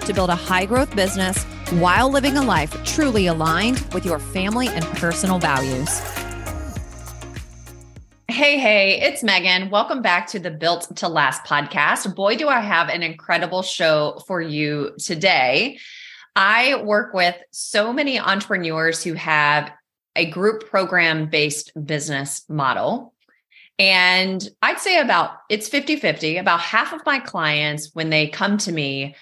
to 0.00 0.12
build 0.12 0.30
a 0.30 0.34
high 0.34 0.66
growth 0.66 0.94
business 0.96 1.42
while 1.80 2.10
living 2.10 2.36
a 2.36 2.42
life 2.42 2.76
truly 2.84 3.26
aligned 3.26 3.80
with 3.92 4.04
your 4.04 4.18
family 4.18 4.68
and 4.68 4.84
personal 4.86 5.38
values. 5.38 6.00
Hey, 8.28 8.58
hey, 8.58 9.00
it's 9.00 9.22
Megan. 9.22 9.70
Welcome 9.70 10.02
back 10.02 10.26
to 10.28 10.38
the 10.38 10.50
Built 10.50 10.96
to 10.96 11.08
Last 11.08 11.44
podcast. 11.44 12.14
Boy, 12.14 12.36
do 12.36 12.48
I 12.48 12.60
have 12.60 12.88
an 12.88 13.02
incredible 13.02 13.62
show 13.62 14.22
for 14.26 14.40
you 14.40 14.92
today. 14.98 15.78
I 16.36 16.82
work 16.82 17.12
with 17.12 17.36
so 17.50 17.92
many 17.92 18.18
entrepreneurs 18.18 19.02
who 19.02 19.14
have 19.14 19.70
a 20.16 20.30
group 20.30 20.68
program 20.70 21.28
based 21.28 21.72
business 21.86 22.44
model. 22.48 23.14
And 23.78 24.46
I'd 24.62 24.78
say 24.78 24.98
about 24.98 25.38
it's 25.48 25.68
50 25.68 25.96
50. 25.96 26.36
About 26.36 26.60
half 26.60 26.92
of 26.92 27.04
my 27.04 27.18
clients, 27.18 27.90
when 27.94 28.10
they 28.10 28.28
come 28.28 28.58
to 28.58 28.72
me, 28.72 29.16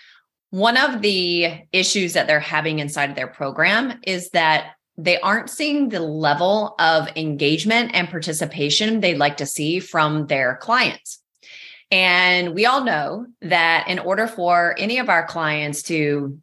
one 0.51 0.77
of 0.77 1.03
the 1.03 1.63
issues 1.73 2.15
that 2.15 2.27
they're 2.27 2.41
having 2.41 2.79
inside 2.79 3.11
of 3.11 3.17
their 3.17 3.27
program 3.27 4.01
is 4.05 4.31
that 4.31 4.73
they 4.97 5.21
aren't 5.21 5.51
seeing 5.51 5.91
the 5.91 6.01
level 6.01 6.75
of 6.79 7.09
engagement 7.17 7.93
and 7.95 8.09
participation 8.09 9.01
they'd 9.01 9.19
like 9.19 9.37
to 9.37 9.47
see 9.47 9.79
from 9.79 10.27
their 10.27 10.57
clients. 10.57 11.23
And 11.91 12.55
we 12.55 12.67
all 12.67 12.85
know 12.85 13.27
that 13.43 13.87
in 13.89 13.99
order 13.99 14.27
for 14.27 14.75
any 14.79 14.99
of 14.99 15.09
our 15.09 15.27
clients 15.27 15.83
to 15.85 16.39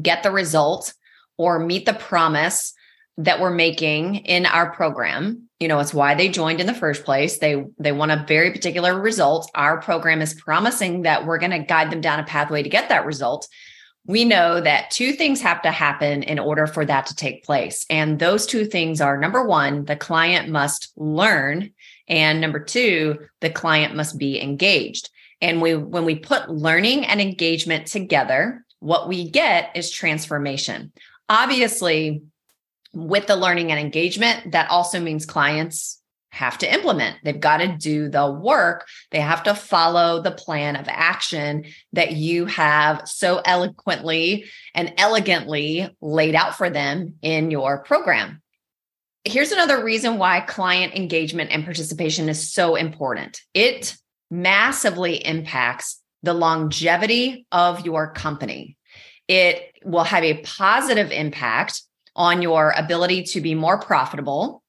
get 0.00 0.22
the 0.22 0.30
result 0.30 0.94
or 1.36 1.58
meet 1.58 1.84
the 1.84 1.92
promise 1.92 2.72
that 3.18 3.40
we're 3.40 3.50
making 3.50 4.16
in 4.16 4.46
our 4.46 4.72
program 4.72 5.41
you 5.62 5.68
know 5.68 5.78
it's 5.78 5.94
why 5.94 6.16
they 6.16 6.28
joined 6.28 6.60
in 6.60 6.66
the 6.66 6.74
first 6.74 7.04
place. 7.04 7.38
They 7.38 7.64
they 7.78 7.92
want 7.92 8.10
a 8.10 8.24
very 8.26 8.50
particular 8.50 9.00
result. 9.00 9.48
Our 9.54 9.80
program 9.80 10.20
is 10.20 10.34
promising 10.34 11.02
that 11.02 11.24
we're 11.24 11.38
going 11.38 11.52
to 11.52 11.60
guide 11.60 11.92
them 11.92 12.00
down 12.00 12.18
a 12.18 12.24
pathway 12.24 12.64
to 12.64 12.68
get 12.68 12.88
that 12.88 13.06
result. 13.06 13.46
We 14.04 14.24
know 14.24 14.60
that 14.60 14.90
two 14.90 15.12
things 15.12 15.40
have 15.42 15.62
to 15.62 15.70
happen 15.70 16.24
in 16.24 16.40
order 16.40 16.66
for 16.66 16.84
that 16.84 17.06
to 17.06 17.14
take 17.14 17.44
place 17.44 17.86
and 17.88 18.18
those 18.18 18.44
two 18.44 18.64
things 18.64 19.00
are 19.00 19.16
number 19.16 19.46
1 19.46 19.84
the 19.84 19.94
client 19.94 20.48
must 20.48 20.92
learn 20.96 21.70
and 22.08 22.40
number 22.40 22.58
2 22.58 23.16
the 23.40 23.50
client 23.50 23.94
must 23.94 24.18
be 24.18 24.42
engaged. 24.42 25.10
And 25.40 25.62
we 25.62 25.76
when 25.76 26.04
we 26.04 26.16
put 26.16 26.50
learning 26.50 27.06
and 27.06 27.20
engagement 27.20 27.86
together 27.86 28.64
what 28.80 29.06
we 29.06 29.30
get 29.30 29.70
is 29.76 29.92
transformation. 29.92 30.90
Obviously 31.28 32.22
with 32.94 33.26
the 33.26 33.36
learning 33.36 33.70
and 33.70 33.80
engagement, 33.80 34.52
that 34.52 34.70
also 34.70 35.00
means 35.00 35.26
clients 35.26 36.00
have 36.32 36.56
to 36.58 36.72
implement. 36.72 37.18
They've 37.22 37.38
got 37.38 37.58
to 37.58 37.68
do 37.68 38.08
the 38.08 38.30
work. 38.30 38.88
They 39.10 39.20
have 39.20 39.42
to 39.42 39.54
follow 39.54 40.22
the 40.22 40.30
plan 40.30 40.76
of 40.76 40.86
action 40.88 41.66
that 41.92 42.12
you 42.12 42.46
have 42.46 43.06
so 43.06 43.42
eloquently 43.44 44.46
and 44.74 44.94
elegantly 44.96 45.94
laid 46.00 46.34
out 46.34 46.56
for 46.56 46.70
them 46.70 47.14
in 47.20 47.50
your 47.50 47.82
program. 47.82 48.40
Here's 49.24 49.52
another 49.52 49.84
reason 49.84 50.16
why 50.16 50.40
client 50.40 50.94
engagement 50.94 51.50
and 51.52 51.64
participation 51.64 52.28
is 52.30 52.50
so 52.50 52.76
important. 52.76 53.40
It 53.52 53.94
massively 54.30 55.16
impacts 55.16 56.00
the 56.22 56.34
longevity 56.34 57.46
of 57.52 57.84
your 57.84 58.10
company. 58.12 58.78
It 59.28 59.74
will 59.84 60.04
have 60.04 60.24
a 60.24 60.40
positive 60.42 61.10
impact 61.10 61.82
on 62.14 62.42
your 62.42 62.72
ability 62.76 63.24
to 63.24 63.40
be 63.40 63.54
more 63.54 63.78
profitable. 63.78 64.62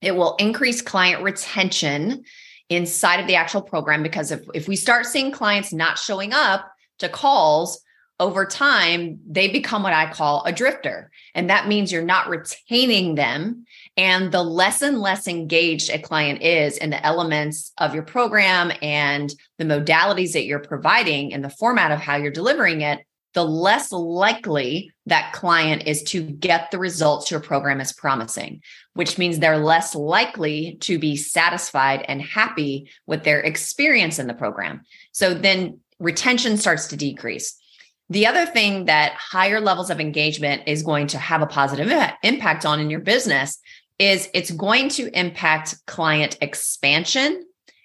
It 0.00 0.14
will 0.16 0.36
increase 0.36 0.82
client 0.82 1.22
retention 1.22 2.24
inside 2.68 3.20
of 3.20 3.26
the 3.26 3.36
actual 3.36 3.62
program 3.62 4.02
because 4.02 4.30
if, 4.30 4.42
if 4.54 4.68
we 4.68 4.76
start 4.76 5.06
seeing 5.06 5.30
clients 5.30 5.72
not 5.72 5.98
showing 5.98 6.32
up 6.32 6.70
to 6.98 7.08
calls 7.08 7.80
over 8.20 8.46
time, 8.46 9.18
they 9.28 9.48
become 9.48 9.82
what 9.82 9.92
I 9.92 10.12
call 10.12 10.44
a 10.44 10.52
drifter. 10.52 11.10
And 11.34 11.50
that 11.50 11.66
means 11.66 11.90
you're 11.90 12.02
not 12.02 12.28
retaining 12.28 13.16
them. 13.16 13.64
And 13.96 14.30
the 14.30 14.42
less 14.42 14.82
and 14.82 15.00
less 15.00 15.26
engaged 15.26 15.90
a 15.90 15.98
client 15.98 16.42
is 16.42 16.78
in 16.78 16.90
the 16.90 17.04
elements 17.04 17.72
of 17.78 17.92
your 17.92 18.04
program 18.04 18.72
and 18.82 19.34
the 19.58 19.64
modalities 19.64 20.32
that 20.32 20.44
you're 20.44 20.60
providing 20.60 21.34
and 21.34 21.44
the 21.44 21.50
format 21.50 21.90
of 21.90 21.98
how 21.98 22.16
you're 22.16 22.30
delivering 22.30 22.82
it, 22.82 23.00
the 23.34 23.44
less 23.44 23.92
likely 23.92 24.92
that 25.06 25.32
client 25.32 25.82
is 25.86 26.02
to 26.04 26.22
get 26.22 26.70
the 26.70 26.78
results 26.78 27.30
your 27.30 27.40
program 27.40 27.80
is 27.80 27.92
promising, 27.92 28.62
which 28.94 29.18
means 29.18 29.38
they're 29.38 29.58
less 29.58 29.94
likely 29.94 30.76
to 30.80 30.98
be 30.98 31.16
satisfied 31.16 32.04
and 32.08 32.22
happy 32.22 32.88
with 33.06 33.24
their 33.24 33.40
experience 33.40 34.18
in 34.18 34.28
the 34.28 34.34
program. 34.34 34.82
So 35.12 35.34
then 35.34 35.80
retention 35.98 36.56
starts 36.56 36.86
to 36.88 36.96
decrease. 36.96 37.60
The 38.08 38.26
other 38.26 38.46
thing 38.46 38.84
that 38.84 39.12
higher 39.14 39.60
levels 39.60 39.90
of 39.90 40.00
engagement 40.00 40.62
is 40.66 40.82
going 40.82 41.08
to 41.08 41.18
have 41.18 41.42
a 41.42 41.46
positive 41.46 41.90
impact 42.22 42.64
on 42.64 42.78
in 42.78 42.90
your 42.90 43.00
business 43.00 43.58
is 43.98 44.28
it's 44.34 44.50
going 44.50 44.90
to 44.90 45.08
impact 45.18 45.84
client 45.86 46.36
expansion 46.40 47.44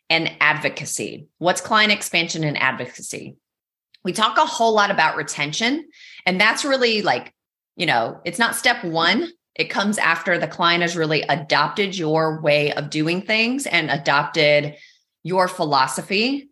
and 0.10 0.32
advocacy. 0.40 1.28
What's 1.38 1.62
client 1.62 1.92
expansion 1.92 2.44
and 2.44 2.58
advocacy? 2.58 3.38
We 4.04 4.14
talk 4.14 4.38
a 4.38 4.46
whole 4.46 4.74
lot 4.74 4.92
about 4.92 5.16
retention. 5.16 5.90
And 6.26 6.40
that's 6.40 6.66
really 6.66 7.02
like, 7.02 7.34
you 7.76 7.86
know, 7.86 8.20
it's 8.26 8.40
not 8.40 8.56
step 8.56 8.84
one. 8.84 9.30
It 9.56 9.70
comes 9.70 9.98
after 9.98 10.38
the 10.38 10.48
client 10.48 10.82
has 10.84 10.96
really 10.96 11.22
adopted 11.24 11.98
your 11.98 12.40
way 12.42 12.72
of 12.74 12.90
doing 12.90 13.22
things 13.22 13.66
and 13.66 13.90
adopted 13.90 14.76
your 15.24 15.48
philosophy, 15.50 16.50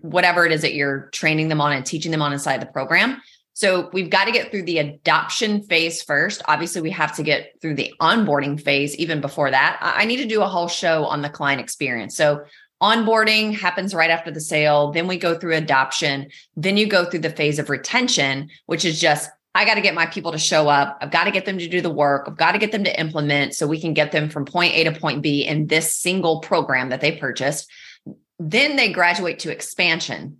whatever 0.00 0.46
it 0.46 0.52
is 0.52 0.62
that 0.62 0.72
you're 0.72 1.10
training 1.10 1.48
them 1.48 1.60
on 1.60 1.72
and 1.72 1.84
teaching 1.84 2.10
them 2.10 2.22
on 2.22 2.32
inside 2.32 2.60
the 2.60 2.66
program. 2.66 3.20
So 3.52 3.90
we've 3.92 4.08
got 4.08 4.26
to 4.26 4.32
get 4.32 4.50
through 4.50 4.62
the 4.62 4.78
adoption 4.78 5.62
phase 5.62 6.00
first. 6.00 6.42
Obviously, 6.46 6.80
we 6.80 6.90
have 6.92 7.16
to 7.16 7.22
get 7.22 7.60
through 7.60 7.74
the 7.74 7.92
onboarding 8.00 8.58
phase 8.58 8.96
even 8.96 9.20
before 9.20 9.50
that. 9.50 9.78
I 9.82 10.04
need 10.04 10.18
to 10.18 10.26
do 10.26 10.42
a 10.42 10.48
whole 10.48 10.68
show 10.68 11.04
on 11.06 11.22
the 11.22 11.28
client 11.28 11.60
experience. 11.60 12.16
So 12.16 12.44
onboarding 12.82 13.56
happens 13.56 13.94
right 13.94 14.10
after 14.10 14.30
the 14.30 14.40
sale. 14.40 14.92
Then 14.92 15.06
we 15.06 15.16
go 15.16 15.38
through 15.38 15.56
adoption. 15.56 16.30
Then 16.56 16.76
you 16.76 16.86
go 16.86 17.04
through 17.04 17.20
the 17.20 17.30
phase 17.30 17.58
of 17.58 17.70
retention, 17.70 18.50
which 18.66 18.84
is 18.84 19.00
just, 19.00 19.30
I 19.54 19.64
got 19.64 19.74
to 19.74 19.80
get 19.80 19.94
my 19.94 20.06
people 20.06 20.32
to 20.32 20.38
show 20.38 20.68
up. 20.68 20.98
I've 21.00 21.10
got 21.10 21.24
to 21.24 21.30
get 21.30 21.44
them 21.44 21.58
to 21.58 21.68
do 21.68 21.80
the 21.80 21.90
work. 21.90 22.26
I've 22.28 22.36
got 22.36 22.52
to 22.52 22.58
get 22.58 22.70
them 22.70 22.84
to 22.84 23.00
implement 23.00 23.54
so 23.54 23.66
we 23.66 23.80
can 23.80 23.94
get 23.94 24.12
them 24.12 24.28
from 24.28 24.44
point 24.44 24.74
A 24.74 24.84
to 24.84 24.92
point 24.92 25.22
B 25.22 25.44
in 25.44 25.66
this 25.66 25.94
single 25.94 26.40
program 26.40 26.90
that 26.90 27.00
they 27.00 27.12
purchased. 27.12 27.68
Then 28.38 28.76
they 28.76 28.92
graduate 28.92 29.40
to 29.40 29.50
expansion. 29.50 30.38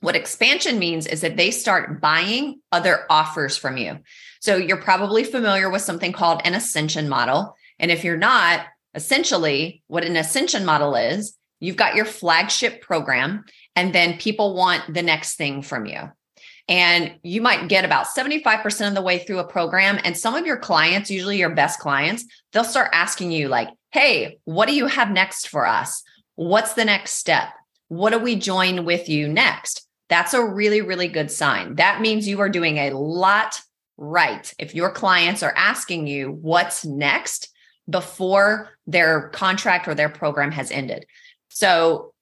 What 0.00 0.16
expansion 0.16 0.78
means 0.78 1.06
is 1.06 1.20
that 1.22 1.36
they 1.36 1.50
start 1.50 2.00
buying 2.00 2.60
other 2.72 3.04
offers 3.10 3.56
from 3.56 3.76
you. 3.76 3.98
So 4.40 4.56
you're 4.56 4.80
probably 4.80 5.24
familiar 5.24 5.68
with 5.70 5.82
something 5.82 6.12
called 6.12 6.42
an 6.44 6.54
ascension 6.54 7.08
model. 7.08 7.54
And 7.78 7.90
if 7.90 8.04
you're 8.04 8.16
not, 8.16 8.66
essentially 8.94 9.82
what 9.88 10.04
an 10.04 10.16
ascension 10.16 10.64
model 10.64 10.94
is, 10.94 11.36
You've 11.60 11.76
got 11.76 11.94
your 11.94 12.04
flagship 12.04 12.82
program, 12.82 13.44
and 13.76 13.94
then 13.94 14.18
people 14.18 14.54
want 14.54 14.92
the 14.92 15.02
next 15.02 15.36
thing 15.36 15.62
from 15.62 15.86
you. 15.86 16.10
And 16.68 17.16
you 17.22 17.42
might 17.42 17.68
get 17.68 17.84
about 17.84 18.06
75% 18.06 18.88
of 18.88 18.94
the 18.94 19.02
way 19.02 19.18
through 19.18 19.38
a 19.38 19.46
program. 19.46 19.98
And 20.02 20.16
some 20.16 20.34
of 20.34 20.46
your 20.46 20.56
clients, 20.56 21.10
usually 21.10 21.38
your 21.38 21.54
best 21.54 21.78
clients, 21.78 22.24
they'll 22.52 22.64
start 22.64 22.90
asking 22.92 23.32
you, 23.32 23.48
like, 23.48 23.68
hey, 23.90 24.38
what 24.44 24.66
do 24.66 24.74
you 24.74 24.86
have 24.86 25.10
next 25.10 25.48
for 25.48 25.66
us? 25.66 26.02
What's 26.36 26.74
the 26.74 26.84
next 26.84 27.12
step? 27.12 27.48
What 27.88 28.10
do 28.10 28.18
we 28.18 28.36
join 28.36 28.84
with 28.84 29.08
you 29.08 29.28
next? 29.28 29.86
That's 30.08 30.34
a 30.34 30.44
really, 30.44 30.80
really 30.80 31.08
good 31.08 31.30
sign. 31.30 31.76
That 31.76 32.00
means 32.00 32.26
you 32.26 32.40
are 32.40 32.48
doing 32.48 32.78
a 32.78 32.90
lot 32.90 33.60
right. 33.96 34.52
If 34.58 34.74
your 34.74 34.90
clients 34.90 35.42
are 35.42 35.54
asking 35.56 36.06
you 36.06 36.32
what's 36.32 36.84
next 36.84 37.50
before 37.88 38.70
their 38.86 39.28
contract 39.30 39.86
or 39.86 39.94
their 39.94 40.08
program 40.08 40.50
has 40.50 40.70
ended. 40.70 41.06
So 41.54 42.12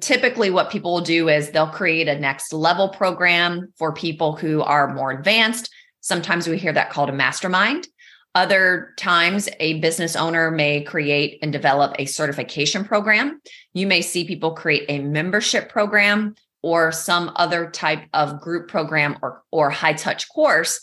typically 0.00 0.50
what 0.50 0.70
people 0.70 0.92
will 0.92 1.02
do 1.02 1.28
is 1.28 1.50
they'll 1.50 1.68
create 1.68 2.08
a 2.08 2.18
next 2.18 2.52
level 2.52 2.88
program 2.88 3.72
for 3.76 3.92
people 3.92 4.34
who 4.34 4.62
are 4.62 4.94
more 4.94 5.12
advanced. 5.12 5.70
Sometimes 6.00 6.48
we 6.48 6.58
hear 6.58 6.72
that 6.72 6.90
called 6.90 7.10
a 7.10 7.12
mastermind. 7.12 7.86
Other 8.34 8.94
times, 8.96 9.48
a 9.60 9.80
business 9.80 10.16
owner 10.16 10.50
may 10.50 10.82
create 10.82 11.38
and 11.42 11.52
develop 11.52 11.96
a 11.98 12.06
certification 12.06 12.84
program. 12.84 13.40
You 13.74 13.86
may 13.86 14.00
see 14.00 14.26
people 14.26 14.52
create 14.52 14.86
a 14.88 15.00
membership 15.00 15.68
program 15.68 16.34
or 16.62 16.90
some 16.90 17.32
other 17.36 17.70
type 17.70 18.04
of 18.14 18.40
group 18.40 18.68
program 18.68 19.18
or, 19.22 19.42
or 19.50 19.70
high 19.70 19.94
touch 19.94 20.28
course. 20.28 20.80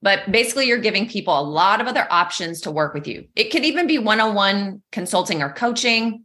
But 0.00 0.30
basically, 0.30 0.66
you're 0.66 0.78
giving 0.78 1.08
people 1.08 1.38
a 1.38 1.42
lot 1.42 1.80
of 1.80 1.88
other 1.88 2.06
options 2.10 2.60
to 2.62 2.70
work 2.70 2.94
with 2.94 3.08
you. 3.08 3.26
It 3.34 3.50
could 3.50 3.64
even 3.64 3.86
be 3.86 3.98
one 3.98 4.20
on 4.20 4.34
one 4.34 4.82
consulting 4.92 5.42
or 5.42 5.52
coaching, 5.52 6.24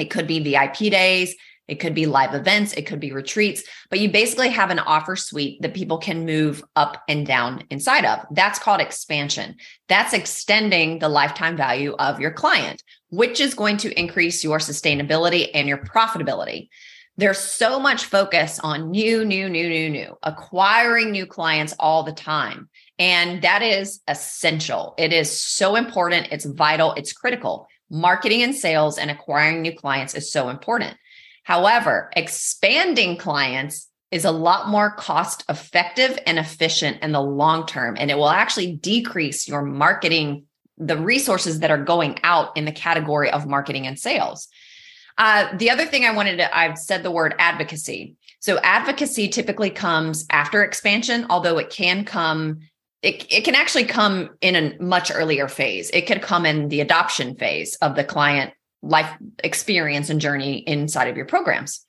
it 0.00 0.10
could 0.10 0.26
be 0.26 0.40
VIP 0.40 0.90
days, 0.90 1.34
it 1.70 1.78
could 1.78 1.94
be 1.94 2.06
live 2.06 2.34
events, 2.34 2.72
it 2.72 2.86
could 2.86 2.98
be 2.98 3.12
retreats, 3.12 3.62
but 3.90 4.00
you 4.00 4.10
basically 4.10 4.48
have 4.48 4.70
an 4.70 4.80
offer 4.80 5.14
suite 5.14 5.62
that 5.62 5.72
people 5.72 5.98
can 5.98 6.26
move 6.26 6.64
up 6.74 7.00
and 7.06 7.24
down 7.24 7.62
inside 7.70 8.04
of. 8.04 8.26
That's 8.32 8.58
called 8.58 8.80
expansion. 8.80 9.54
That's 9.88 10.12
extending 10.12 10.98
the 10.98 11.08
lifetime 11.08 11.56
value 11.56 11.94
of 11.98 12.18
your 12.18 12.32
client, 12.32 12.82
which 13.10 13.40
is 13.40 13.54
going 13.54 13.76
to 13.78 13.98
increase 13.98 14.42
your 14.42 14.58
sustainability 14.58 15.48
and 15.54 15.68
your 15.68 15.78
profitability. 15.78 16.70
There's 17.16 17.38
so 17.38 17.78
much 17.78 18.06
focus 18.06 18.58
on 18.60 18.90
new, 18.90 19.24
new, 19.24 19.48
new, 19.48 19.68
new, 19.68 19.90
new, 19.90 20.16
acquiring 20.22 21.12
new 21.12 21.26
clients 21.26 21.74
all 21.78 22.02
the 22.02 22.12
time. 22.12 22.68
And 22.98 23.42
that 23.42 23.62
is 23.62 24.00
essential. 24.08 24.94
It 24.98 25.12
is 25.12 25.30
so 25.30 25.76
important. 25.76 26.28
It's 26.32 26.46
vital. 26.46 26.94
It's 26.94 27.12
critical. 27.12 27.68
Marketing 27.90 28.42
and 28.42 28.54
sales 28.54 28.98
and 28.98 29.10
acquiring 29.10 29.62
new 29.62 29.74
clients 29.74 30.14
is 30.14 30.32
so 30.32 30.48
important. 30.48 30.96
However, 31.42 32.10
expanding 32.14 33.16
clients 33.16 33.88
is 34.10 34.24
a 34.24 34.30
lot 34.30 34.68
more 34.68 34.90
cost 34.90 35.44
effective 35.48 36.18
and 36.26 36.38
efficient 36.38 37.02
in 37.02 37.12
the 37.12 37.20
long 37.20 37.66
term. 37.66 37.96
And 37.98 38.10
it 38.10 38.16
will 38.16 38.28
actually 38.28 38.74
decrease 38.76 39.48
your 39.48 39.62
marketing, 39.62 40.44
the 40.78 40.96
resources 40.96 41.60
that 41.60 41.70
are 41.70 41.82
going 41.82 42.18
out 42.22 42.56
in 42.56 42.64
the 42.64 42.72
category 42.72 43.30
of 43.30 43.46
marketing 43.46 43.86
and 43.86 43.98
sales. 43.98 44.48
Uh, 45.18 45.54
the 45.56 45.70
other 45.70 45.86
thing 45.86 46.04
I 46.04 46.14
wanted 46.14 46.38
to, 46.38 46.56
I've 46.56 46.78
said 46.78 47.02
the 47.02 47.10
word 47.10 47.34
advocacy. 47.38 48.16
So 48.40 48.58
advocacy 48.58 49.28
typically 49.28 49.70
comes 49.70 50.24
after 50.30 50.64
expansion, 50.64 51.26
although 51.28 51.58
it 51.58 51.70
can 51.70 52.04
come, 52.04 52.60
it, 53.02 53.26
it 53.32 53.44
can 53.44 53.54
actually 53.54 53.84
come 53.84 54.30
in 54.40 54.56
a 54.56 54.82
much 54.82 55.10
earlier 55.14 55.48
phase. 55.48 55.90
It 55.90 56.06
could 56.06 56.22
come 56.22 56.44
in 56.44 56.68
the 56.68 56.80
adoption 56.80 57.34
phase 57.34 57.76
of 57.76 57.96
the 57.96 58.04
client 58.04 58.52
life 58.82 59.10
experience 59.42 60.10
and 60.10 60.20
journey 60.20 60.58
inside 60.58 61.08
of 61.08 61.16
your 61.16 61.26
programs. 61.26 61.84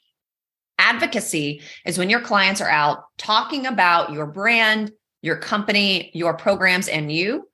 Advocacy 0.77 1.61
is 1.85 1.97
when 1.97 2.09
your 2.09 2.21
clients 2.21 2.61
are 2.61 2.69
out 2.69 3.03
talking 3.17 3.67
about 3.67 4.11
your 4.11 4.25
brand, 4.25 4.91
your 5.21 5.37
company, 5.37 6.11
your 6.13 6.33
programs, 6.35 6.87
and 6.87 7.11
you 7.11 7.47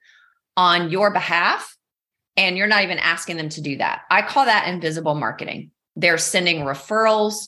on 0.56 0.89
your 0.89 1.12
behalf. 1.12 1.75
And 2.36 2.57
you're 2.57 2.68
not 2.68 2.83
even 2.83 3.00
asking 3.00 3.38
them 3.38 3.50
to 3.50 3.62
do 3.62 3.77
that. 3.77 4.01
I 4.12 4.21
call 4.21 4.45
that 4.45 4.68
invisible 4.68 5.15
marketing. 5.15 5.71
They're 5.95 6.19
sending 6.19 6.59
referrals, 6.59 7.48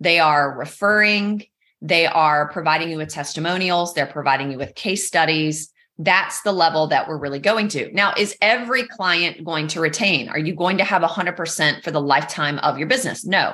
they 0.00 0.18
are 0.18 0.56
referring, 0.56 1.44
they 1.82 2.06
are 2.06 2.48
providing 2.50 2.90
you 2.90 2.98
with 2.98 3.08
testimonials, 3.08 3.94
they're 3.94 4.06
providing 4.06 4.50
you 4.50 4.58
with 4.58 4.74
case 4.74 5.06
studies, 5.06 5.72
that's 6.00 6.40
the 6.42 6.52
level 6.52 6.86
that 6.86 7.06
we're 7.06 7.18
really 7.18 7.38
going 7.38 7.68
to. 7.68 7.92
Now, 7.92 8.14
is 8.16 8.36
every 8.40 8.86
client 8.86 9.44
going 9.44 9.68
to 9.68 9.80
retain? 9.80 10.30
Are 10.30 10.38
you 10.38 10.54
going 10.54 10.78
to 10.78 10.84
have 10.84 11.02
100% 11.02 11.84
for 11.84 11.90
the 11.90 12.00
lifetime 12.00 12.58
of 12.58 12.78
your 12.78 12.88
business? 12.88 13.26
No. 13.26 13.52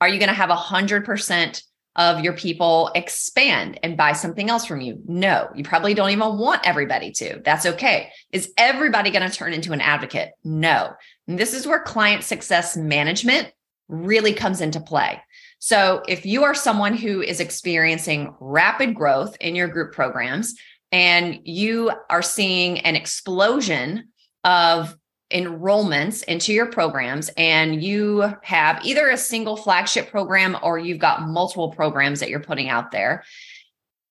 Are 0.00 0.08
you 0.08 0.18
going 0.18 0.28
to 0.28 0.34
have 0.34 0.50
100% 0.50 1.62
of 1.96 2.22
your 2.22 2.34
people 2.34 2.90
expand 2.94 3.80
and 3.82 3.96
buy 3.96 4.12
something 4.12 4.50
else 4.50 4.66
from 4.66 4.82
you? 4.82 5.00
No. 5.06 5.48
You 5.54 5.64
probably 5.64 5.94
don't 5.94 6.10
even 6.10 6.38
want 6.38 6.66
everybody 6.66 7.12
to. 7.12 7.40
That's 7.44 7.64
okay. 7.64 8.10
Is 8.30 8.52
everybody 8.58 9.10
going 9.10 9.28
to 9.28 9.34
turn 9.34 9.54
into 9.54 9.72
an 9.72 9.80
advocate? 9.80 10.32
No. 10.44 10.92
And 11.26 11.38
this 11.38 11.54
is 11.54 11.66
where 11.66 11.82
client 11.82 12.24
success 12.24 12.76
management 12.76 13.52
really 13.88 14.34
comes 14.34 14.60
into 14.60 14.80
play. 14.80 15.20
So, 15.60 16.02
if 16.08 16.24
you 16.24 16.42
are 16.44 16.54
someone 16.54 16.96
who 16.96 17.20
is 17.20 17.38
experiencing 17.38 18.34
rapid 18.40 18.94
growth 18.94 19.36
in 19.40 19.54
your 19.54 19.68
group 19.68 19.92
programs, 19.92 20.54
and 20.90 21.38
you 21.44 21.92
are 22.08 22.22
seeing 22.22 22.80
an 22.80 22.96
explosion 22.96 24.08
of 24.42 24.96
enrollments 25.30 26.24
into 26.24 26.52
your 26.52 26.66
programs 26.66 27.30
and 27.36 27.82
you 27.82 28.32
have 28.42 28.84
either 28.84 29.10
a 29.10 29.16
single 29.16 29.56
flagship 29.56 30.10
program 30.10 30.56
or 30.62 30.78
you've 30.78 30.98
got 30.98 31.28
multiple 31.28 31.70
programs 31.70 32.18
that 32.18 32.30
you're 32.30 32.40
putting 32.40 32.68
out 32.68 32.90
there 32.90 33.22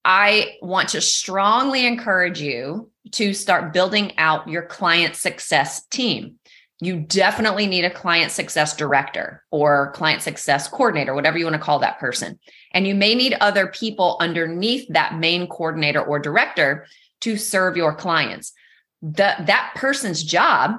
i 0.06 0.54
want 0.62 0.88
to 0.88 1.02
strongly 1.02 1.86
encourage 1.86 2.40
you 2.40 2.90
to 3.12 3.34
start 3.34 3.74
building 3.74 4.18
out 4.18 4.48
your 4.48 4.62
client 4.62 5.13
success 5.13 5.86
team 5.88 6.38
you 6.81 6.98
definitely 7.00 7.68
need 7.68 7.84
a 7.84 7.90
client 7.90 8.31
success 8.31 8.76
director 8.76 9.44
or 9.52 9.92
client 9.92 10.22
success 10.22 10.68
coordinator 10.68 11.14
whatever 11.14 11.38
you 11.38 11.46
want 11.46 11.56
to 11.56 11.62
call 11.62 11.80
that 11.80 12.00
person 12.00 12.40
and 12.72 12.88
you 12.88 12.96
may 12.96 13.16
need 13.16 13.36
other 13.42 13.68
people 13.68 14.18
underneath 14.20 14.88
that 14.90 15.18
main 15.18 15.48
coordinator 15.48 16.02
or 16.02 16.20
director 16.20 16.86
to 17.22 17.38
serve 17.38 17.78
your 17.78 17.94
clients. 17.94 18.54
The, 19.02 19.36
that 19.40 19.74
person's 19.76 20.24
job 20.24 20.78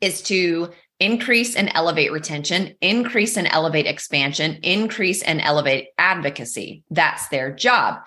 is 0.00 0.22
to 0.22 0.70
increase 0.98 1.56
and 1.56 1.70
elevate 1.74 2.12
retention, 2.12 2.74
increase 2.80 3.36
and 3.36 3.48
elevate 3.50 3.86
expansion, 3.86 4.58
increase 4.62 5.22
and 5.22 5.40
elevate 5.40 5.88
advocacy. 5.98 6.82
That's 6.90 7.28
their 7.28 7.52
job. 7.52 8.00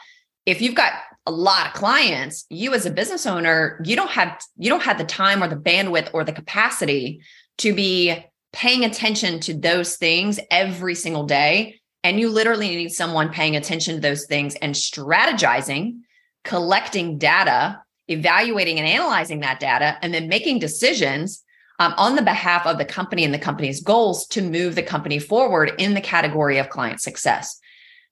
If 0.45 0.62
you've 0.62 0.75
got 0.75 0.94
a 1.25 1.31
lot 1.31 1.67
of 1.67 1.73
clients, 1.73 2.45
you 2.49 2.73
as 2.73 2.85
a 2.85 2.91
business 2.91 3.25
owner, 3.25 3.81
you 3.85 3.95
don't 3.95 4.11
have 4.11 4.41
you 4.57 4.69
don't 4.69 4.83
have 4.83 4.97
the 4.97 5.05
time 5.05 5.41
or 5.43 5.47
the 5.47 5.55
bandwidth 5.55 6.09
or 6.13 6.23
the 6.23 6.33
capacity 6.33 7.21
to 7.59 7.73
be 7.73 8.25
paying 8.51 8.83
attention 8.83 9.39
to 9.39 9.53
those 9.53 9.95
things 9.95 10.39
every 10.51 10.95
single 10.95 11.25
day 11.25 11.79
and 12.03 12.19
you 12.19 12.29
literally 12.29 12.75
need 12.75 12.89
someone 12.89 13.29
paying 13.29 13.55
attention 13.55 13.95
to 13.95 14.01
those 14.01 14.25
things 14.25 14.55
and 14.55 14.75
strategizing, 14.75 15.99
collecting 16.43 17.17
data, 17.17 17.81
evaluating 18.09 18.77
and 18.77 18.87
analyzing 18.87 19.39
that 19.39 19.59
data, 19.59 19.97
and 20.01 20.13
then 20.13 20.27
making 20.27 20.59
decisions 20.59 21.43
um, 21.79 21.93
on 21.97 22.15
the 22.15 22.21
behalf 22.21 22.67
of 22.67 22.77
the 22.77 22.85
company 22.85 23.23
and 23.23 23.33
the 23.33 23.39
company's 23.39 23.81
goals 23.81 24.27
to 24.27 24.41
move 24.41 24.75
the 24.75 24.83
company 24.83 25.17
forward 25.17 25.71
in 25.77 25.93
the 25.93 26.01
category 26.01 26.57
of 26.57 26.69
client 26.69 27.01
success. 27.01 27.59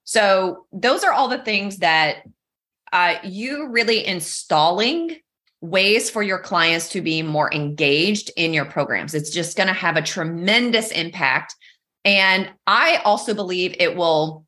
So, 0.04 0.66
those 0.72 1.04
are 1.04 1.12
all 1.12 1.28
the 1.28 1.44
things 1.44 1.78
that 1.78 2.24
uh, 2.92 3.16
you 3.24 3.70
really 3.70 4.06
installing 4.06 5.18
ways 5.62 6.10
for 6.10 6.24
your 6.24 6.40
clients 6.40 6.90
to 6.90 7.02
be 7.02 7.22
more 7.22 7.54
engaged 7.54 8.32
in 8.36 8.54
your 8.54 8.66
programs. 8.66 9.14
It's 9.14 9.30
just 9.30 9.56
going 9.56 9.68
to 9.68 9.74
have 9.74 9.96
a 9.96 10.02
tremendous 10.02 10.92
impact 10.92 11.56
and 12.04 12.50
I 12.66 12.98
also 13.06 13.34
believe 13.34 13.76
it 13.80 13.96
will 13.96 14.46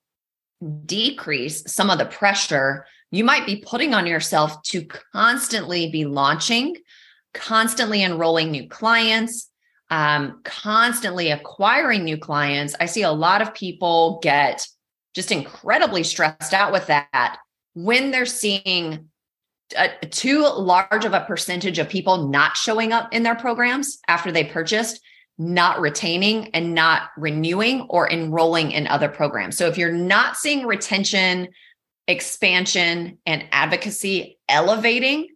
decrease 0.85 1.63
some 1.71 1.89
of 1.89 1.97
the 1.97 2.05
pressure 2.05 2.85
you 3.11 3.23
might 3.23 3.45
be 3.45 3.57
putting 3.57 3.93
on 3.93 4.07
yourself 4.07 4.63
to 4.63 4.85
constantly 4.85 5.91
be 5.91 6.05
launching, 6.05 6.75
constantly 7.33 8.01
enrolling 8.01 8.49
new 8.49 8.67
clients, 8.67 9.49
um, 9.91 10.41
constantly 10.43 11.29
acquiring 11.29 12.03
new 12.03 12.17
clients. 12.17 12.75
I 12.79 12.87
see 12.87 13.03
a 13.03 13.11
lot 13.11 13.43
of 13.43 13.53
people 13.53 14.19
get 14.23 14.67
just 15.13 15.31
incredibly 15.31 16.03
stressed 16.03 16.55
out 16.55 16.71
with 16.71 16.87
that 16.87 17.37
when 17.73 18.11
they're 18.11 18.25
seeing 18.25 19.09
a, 19.77 19.89
too 20.07 20.47
large 20.47 21.05
of 21.05 21.13
a 21.13 21.25
percentage 21.25 21.79
of 21.79 21.89
people 21.89 22.27
not 22.27 22.57
showing 22.57 22.93
up 22.93 23.13
in 23.13 23.23
their 23.23 23.35
programs 23.35 23.99
after 24.07 24.31
they 24.31 24.43
purchased 24.43 25.01
not 25.37 25.81
retaining 25.81 26.49
and 26.49 26.75
not 26.75 27.09
renewing 27.17 27.81
or 27.89 28.09
enrolling 28.09 28.71
in 28.71 28.87
other 28.87 29.09
programs. 29.09 29.57
So 29.57 29.67
if 29.67 29.77
you're 29.77 29.91
not 29.91 30.37
seeing 30.37 30.65
retention, 30.65 31.47
expansion, 32.07 33.17
and 33.25 33.45
advocacy 33.51 34.37
elevating 34.47 35.29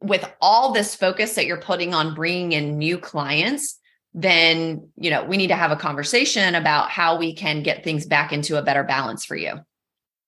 with 0.00 0.28
all 0.40 0.72
this 0.72 0.94
focus 0.94 1.34
that 1.34 1.46
you're 1.46 1.60
putting 1.60 1.94
on 1.94 2.14
bringing 2.14 2.52
in 2.52 2.78
new 2.78 2.98
clients, 2.98 3.78
then 4.14 4.88
you 4.96 5.10
know 5.10 5.24
we 5.24 5.36
need 5.36 5.48
to 5.48 5.56
have 5.56 5.70
a 5.70 5.76
conversation 5.76 6.54
about 6.54 6.90
how 6.90 7.18
we 7.18 7.34
can 7.34 7.62
get 7.62 7.82
things 7.82 8.04
back 8.04 8.32
into 8.32 8.58
a 8.58 8.62
better 8.62 8.84
balance 8.84 9.24
for 9.24 9.36
you. 9.36 9.54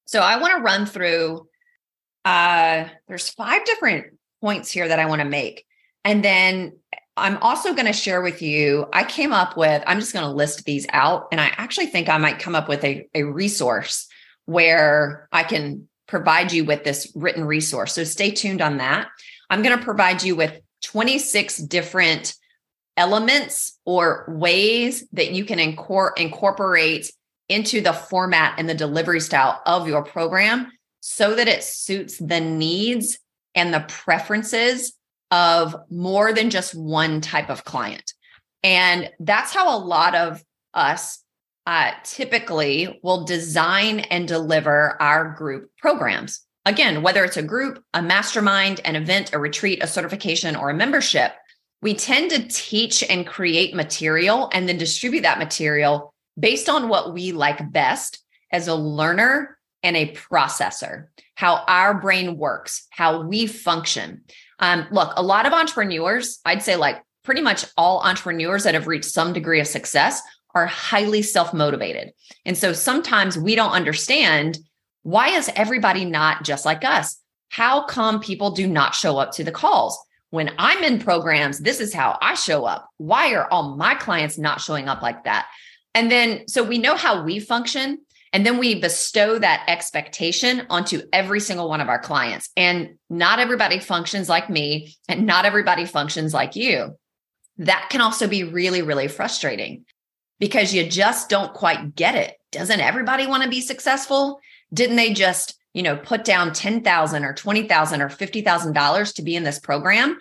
So 0.04 0.20
I 0.20 0.40
want 0.40 0.54
to 0.56 0.62
run 0.62 0.86
through 0.86 1.48
uh 2.24 2.88
there's 3.06 3.28
five 3.30 3.64
different 3.64 4.06
points 4.40 4.70
here 4.70 4.88
that 4.88 4.98
I 4.98 5.06
want 5.06 5.20
to 5.20 5.28
make. 5.28 5.64
And 6.04 6.24
then 6.24 6.72
I'm 7.16 7.36
also 7.38 7.74
going 7.74 7.86
to 7.86 7.92
share 7.92 8.20
with 8.20 8.42
you, 8.42 8.86
I 8.92 9.04
came 9.04 9.32
up 9.32 9.56
with, 9.56 9.82
I'm 9.86 10.00
just 10.00 10.12
going 10.12 10.24
to 10.24 10.32
list 10.32 10.64
these 10.64 10.86
out. 10.92 11.28
And 11.30 11.40
I 11.40 11.52
actually 11.56 11.86
think 11.86 12.08
I 12.08 12.18
might 12.18 12.40
come 12.40 12.54
up 12.54 12.68
with 12.68 12.84
a, 12.84 13.06
a 13.14 13.22
resource 13.22 14.08
where 14.46 15.28
I 15.30 15.44
can 15.44 15.88
provide 16.08 16.52
you 16.52 16.64
with 16.64 16.84
this 16.84 17.10
written 17.14 17.44
resource. 17.44 17.94
So 17.94 18.04
stay 18.04 18.30
tuned 18.30 18.60
on 18.60 18.78
that. 18.78 19.08
I'm 19.48 19.62
going 19.62 19.78
to 19.78 19.84
provide 19.84 20.22
you 20.22 20.34
with 20.34 20.60
26 20.82 21.58
different 21.58 22.34
elements 22.96 23.78
or 23.84 24.24
ways 24.28 25.04
that 25.12 25.32
you 25.32 25.44
can 25.44 25.58
incor- 25.58 26.18
incorporate 26.18 27.10
into 27.48 27.80
the 27.80 27.92
format 27.92 28.54
and 28.58 28.68
the 28.68 28.74
delivery 28.74 29.20
style 29.20 29.60
of 29.66 29.86
your 29.88 30.02
program 30.02 30.70
so 31.00 31.34
that 31.34 31.48
it 31.48 31.62
suits 31.62 32.18
the 32.18 32.40
needs 32.40 33.18
and 33.54 33.72
the 33.72 33.84
preferences 33.88 34.94
of 35.30 35.76
more 35.90 36.32
than 36.32 36.50
just 36.50 36.74
one 36.74 37.20
type 37.20 37.50
of 37.50 37.64
client. 37.64 38.12
And 38.62 39.10
that's 39.20 39.52
how 39.52 39.76
a 39.76 39.84
lot 39.84 40.14
of 40.14 40.42
us 40.72 41.22
uh, 41.66 41.92
typically 42.04 43.00
will 43.02 43.24
design 43.24 44.00
and 44.00 44.26
deliver 44.28 45.00
our 45.00 45.32
group 45.32 45.70
programs. 45.78 46.40
Again, 46.66 47.02
whether 47.02 47.24
it's 47.24 47.36
a 47.36 47.42
group, 47.42 47.82
a 47.92 48.00
mastermind, 48.00 48.80
an 48.84 48.96
event, 48.96 49.34
a 49.34 49.38
retreat, 49.38 49.82
a 49.82 49.86
certification, 49.86 50.56
or 50.56 50.70
a 50.70 50.74
membership, 50.74 51.32
we 51.82 51.94
tend 51.94 52.30
to 52.30 52.48
teach 52.48 53.02
and 53.02 53.26
create 53.26 53.74
material 53.74 54.48
and 54.54 54.66
then 54.66 54.78
distribute 54.78 55.22
that 55.22 55.38
material 55.38 56.13
based 56.38 56.68
on 56.68 56.88
what 56.88 57.14
we 57.14 57.32
like 57.32 57.72
best 57.72 58.22
as 58.52 58.68
a 58.68 58.74
learner 58.74 59.58
and 59.82 59.96
a 59.96 60.12
processor, 60.12 61.06
how 61.34 61.64
our 61.68 62.00
brain 62.00 62.36
works, 62.38 62.86
how 62.90 63.22
we 63.22 63.46
function. 63.46 64.22
Um, 64.58 64.86
look, 64.90 65.12
a 65.16 65.22
lot 65.22 65.46
of 65.46 65.52
entrepreneurs, 65.52 66.40
I'd 66.44 66.62
say 66.62 66.76
like 66.76 67.02
pretty 67.22 67.40
much 67.40 67.66
all 67.76 68.00
entrepreneurs 68.00 68.64
that 68.64 68.74
have 68.74 68.86
reached 68.86 69.06
some 69.06 69.32
degree 69.32 69.60
of 69.60 69.66
success 69.66 70.22
are 70.54 70.66
highly 70.66 71.22
self 71.22 71.52
motivated. 71.52 72.12
And 72.44 72.56
so 72.56 72.72
sometimes 72.72 73.36
we 73.36 73.54
don't 73.54 73.72
understand 73.72 74.58
why 75.02 75.28
is 75.30 75.50
everybody 75.54 76.04
not 76.04 76.44
just 76.44 76.64
like 76.64 76.84
us? 76.84 77.20
How 77.50 77.84
come 77.84 78.20
people 78.20 78.52
do 78.52 78.66
not 78.66 78.94
show 78.94 79.18
up 79.18 79.32
to 79.32 79.44
the 79.44 79.52
calls? 79.52 79.98
When 80.30 80.50
I'm 80.58 80.82
in 80.82 80.98
programs, 80.98 81.60
this 81.60 81.78
is 81.80 81.94
how 81.94 82.18
I 82.20 82.34
show 82.34 82.64
up. 82.64 82.88
Why 82.96 83.34
are 83.34 83.48
all 83.50 83.76
my 83.76 83.94
clients 83.94 84.38
not 84.38 84.60
showing 84.60 84.88
up 84.88 85.02
like 85.02 85.24
that? 85.24 85.46
And 85.94 86.10
then, 86.10 86.48
so 86.48 86.62
we 86.62 86.78
know 86.78 86.96
how 86.96 87.22
we 87.22 87.40
function. 87.40 88.00
And 88.32 88.44
then 88.44 88.58
we 88.58 88.80
bestow 88.80 89.38
that 89.38 89.64
expectation 89.68 90.66
onto 90.68 91.02
every 91.12 91.38
single 91.38 91.68
one 91.68 91.80
of 91.80 91.88
our 91.88 92.00
clients. 92.00 92.50
And 92.56 92.98
not 93.08 93.38
everybody 93.38 93.78
functions 93.78 94.28
like 94.28 94.50
me, 94.50 94.96
and 95.08 95.24
not 95.24 95.44
everybody 95.44 95.84
functions 95.84 96.34
like 96.34 96.56
you. 96.56 96.98
That 97.58 97.86
can 97.90 98.00
also 98.00 98.26
be 98.26 98.42
really, 98.42 98.82
really 98.82 99.06
frustrating 99.06 99.84
because 100.40 100.74
you 100.74 100.88
just 100.88 101.28
don't 101.28 101.54
quite 101.54 101.94
get 101.94 102.16
it. 102.16 102.34
Doesn't 102.50 102.80
everybody 102.80 103.28
want 103.28 103.44
to 103.44 103.48
be 103.48 103.60
successful? 103.60 104.40
Didn't 104.72 104.96
they 104.96 105.12
just, 105.12 105.56
you 105.72 105.84
know, 105.84 105.96
put 105.96 106.24
down 106.24 106.52
10,000 106.52 107.24
or 107.24 107.34
20,000 107.34 108.02
or 108.02 108.08
$50,000 108.08 109.14
to 109.14 109.22
be 109.22 109.36
in 109.36 109.44
this 109.44 109.60
program? 109.60 110.18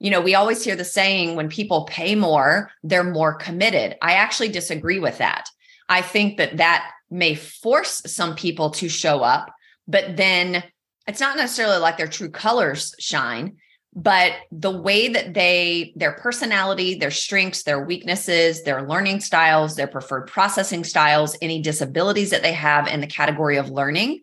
You 0.00 0.10
know, 0.10 0.20
we 0.20 0.34
always 0.34 0.62
hear 0.62 0.76
the 0.76 0.84
saying 0.84 1.36
when 1.36 1.48
people 1.48 1.84
pay 1.84 2.14
more, 2.14 2.70
they're 2.82 3.04
more 3.04 3.34
committed. 3.34 3.96
I 4.02 4.12
actually 4.14 4.48
disagree 4.48 4.98
with 4.98 5.18
that. 5.18 5.48
I 5.88 6.02
think 6.02 6.38
that 6.38 6.56
that 6.58 6.90
may 7.10 7.34
force 7.34 8.02
some 8.06 8.34
people 8.34 8.70
to 8.70 8.88
show 8.88 9.20
up, 9.20 9.50
but 9.86 10.16
then 10.16 10.64
it's 11.06 11.20
not 11.20 11.36
necessarily 11.36 11.78
like 11.78 11.96
their 11.96 12.08
true 12.08 12.30
colors 12.30 12.94
shine 12.98 13.56
but 13.94 14.32
the 14.50 14.70
way 14.70 15.08
that 15.08 15.34
they 15.34 15.92
their 15.96 16.12
personality 16.12 16.96
their 16.96 17.10
strengths 17.10 17.62
their 17.62 17.84
weaknesses 17.84 18.62
their 18.64 18.86
learning 18.88 19.20
styles 19.20 19.76
their 19.76 19.86
preferred 19.86 20.26
processing 20.26 20.82
styles 20.82 21.36
any 21.40 21.62
disabilities 21.62 22.30
that 22.30 22.42
they 22.42 22.52
have 22.52 22.88
in 22.88 23.00
the 23.00 23.06
category 23.06 23.56
of 23.56 23.70
learning 23.70 24.20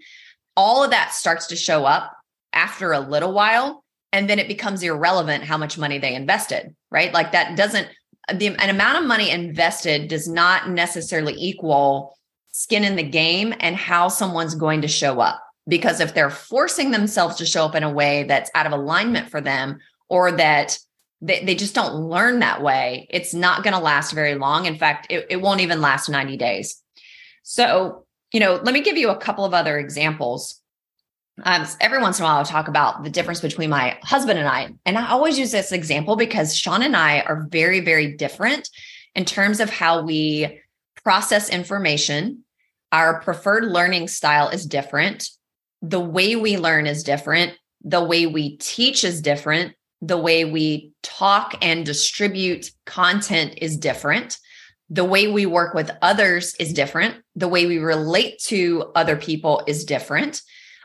all 0.57 0.83
of 0.83 0.91
that 0.91 1.13
starts 1.13 1.47
to 1.47 1.55
show 1.55 1.85
up 1.85 2.13
after 2.51 2.91
a 2.91 2.99
little 2.99 3.31
while 3.31 3.80
and 4.13 4.29
then 4.29 4.39
it 4.39 4.47
becomes 4.47 4.83
irrelevant 4.83 5.43
how 5.43 5.57
much 5.57 5.77
money 5.77 5.97
they 5.97 6.13
invested 6.13 6.75
right 6.91 7.13
like 7.13 7.31
that 7.31 7.55
doesn't 7.55 7.87
the 8.33 8.47
an 8.47 8.69
amount 8.69 8.97
of 8.97 9.05
money 9.05 9.29
invested 9.29 10.07
does 10.07 10.27
not 10.27 10.69
necessarily 10.69 11.33
equal 11.37 12.17
skin 12.51 12.83
in 12.83 12.95
the 12.95 13.03
game 13.03 13.53
and 13.59 13.75
how 13.75 14.07
someone's 14.07 14.55
going 14.55 14.81
to 14.81 14.87
show 14.87 15.19
up 15.19 15.41
because 15.67 15.99
if 15.99 16.13
they're 16.13 16.29
forcing 16.29 16.91
themselves 16.91 17.37
to 17.37 17.45
show 17.45 17.65
up 17.65 17.75
in 17.75 17.83
a 17.83 17.91
way 17.91 18.23
that's 18.23 18.51
out 18.55 18.65
of 18.65 18.71
alignment 18.71 19.29
for 19.29 19.41
them 19.41 19.79
or 20.09 20.31
that 20.31 20.77
they, 21.21 21.43
they 21.45 21.55
just 21.55 21.75
don't 21.75 21.95
learn 21.95 22.39
that 22.39 22.61
way, 22.61 23.07
it's 23.09 23.33
not 23.33 23.63
going 23.63 23.73
to 23.73 23.79
last 23.79 24.11
very 24.11 24.35
long. 24.35 24.65
In 24.65 24.77
fact, 24.77 25.07
it, 25.09 25.27
it 25.29 25.41
won't 25.41 25.61
even 25.61 25.81
last 25.81 26.09
90 26.09 26.35
days. 26.37 26.81
So, 27.43 28.05
you 28.33 28.39
know, 28.39 28.59
let 28.63 28.73
me 28.73 28.81
give 28.81 28.97
you 28.97 29.09
a 29.09 29.17
couple 29.17 29.45
of 29.45 29.53
other 29.53 29.77
examples. 29.77 30.60
Um, 31.43 31.65
every 31.79 32.01
once 32.01 32.19
in 32.19 32.23
a 32.23 32.27
while, 32.27 32.37
I'll 32.37 32.45
talk 32.45 32.67
about 32.67 33.03
the 33.03 33.09
difference 33.09 33.41
between 33.41 33.69
my 33.69 33.97
husband 34.03 34.39
and 34.39 34.47
I. 34.47 34.73
And 34.85 34.97
I 34.97 35.09
always 35.09 35.39
use 35.39 35.51
this 35.51 35.71
example 35.71 36.15
because 36.15 36.55
Sean 36.55 36.83
and 36.83 36.95
I 36.95 37.21
are 37.21 37.47
very, 37.49 37.79
very 37.79 38.15
different 38.15 38.69
in 39.15 39.25
terms 39.25 39.59
of 39.59 39.69
how 39.69 40.03
we 40.03 40.61
process 41.03 41.49
information. 41.49 42.43
Our 42.91 43.21
preferred 43.21 43.65
learning 43.65 44.09
style 44.09 44.49
is 44.49 44.65
different 44.65 45.29
the 45.81 45.99
way 45.99 46.35
we 46.35 46.57
learn 46.57 46.85
is 46.85 47.03
different, 47.03 47.53
the 47.83 48.03
way 48.03 48.27
we 48.27 48.57
teach 48.57 49.03
is 49.03 49.21
different, 49.21 49.73
the 50.01 50.17
way 50.17 50.45
we 50.45 50.91
talk 51.01 51.55
and 51.61 51.85
distribute 51.85 52.71
content 52.85 53.55
is 53.57 53.77
different. 53.77 54.37
The 54.89 55.05
way 55.05 55.27
we 55.27 55.45
work 55.45 55.73
with 55.73 55.89
others 56.01 56.53
is 56.55 56.73
different. 56.73 57.15
The 57.35 57.47
way 57.47 57.65
we 57.65 57.77
relate 57.77 58.39
to 58.47 58.91
other 58.93 59.15
people 59.15 59.63
is 59.65 59.85
different. 59.85 60.41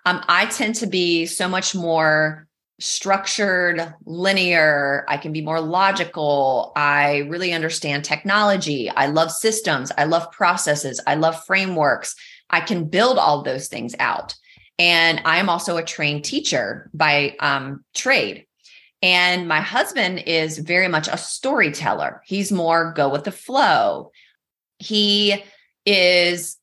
Um, 0.06 0.24
I 0.28 0.46
tend 0.46 0.76
to 0.76 0.86
be 0.86 1.26
so 1.26 1.48
much 1.48 1.74
more 1.74 2.46
structured, 2.78 3.92
linear. 4.04 5.04
I 5.08 5.16
can 5.16 5.32
be 5.32 5.42
more 5.42 5.60
logical. 5.60 6.72
I 6.76 7.18
really 7.28 7.52
understand 7.52 8.04
technology. 8.04 8.88
I 8.88 9.06
love 9.06 9.32
systems. 9.32 9.90
I 9.98 10.04
love 10.04 10.30
processes. 10.30 11.00
I 11.06 11.16
love 11.16 11.44
frameworks. 11.44 12.14
I 12.50 12.60
can 12.60 12.84
build 12.84 13.18
all 13.18 13.42
those 13.42 13.66
things 13.66 13.96
out. 13.98 14.34
And 14.78 15.20
I 15.24 15.38
am 15.38 15.48
also 15.48 15.76
a 15.76 15.82
trained 15.82 16.24
teacher 16.24 16.88
by 16.94 17.34
um, 17.40 17.84
trade. 17.94 18.46
And 19.02 19.48
my 19.48 19.60
husband 19.60 20.20
is 20.26 20.58
very 20.58 20.88
much 20.88 21.08
a 21.08 21.18
storyteller. 21.18 22.22
He's 22.26 22.52
more 22.52 22.92
go 22.92 23.08
with 23.08 23.24
the 23.24 23.32
flow. 23.32 24.12
He 24.78 25.42
is, 25.84 26.58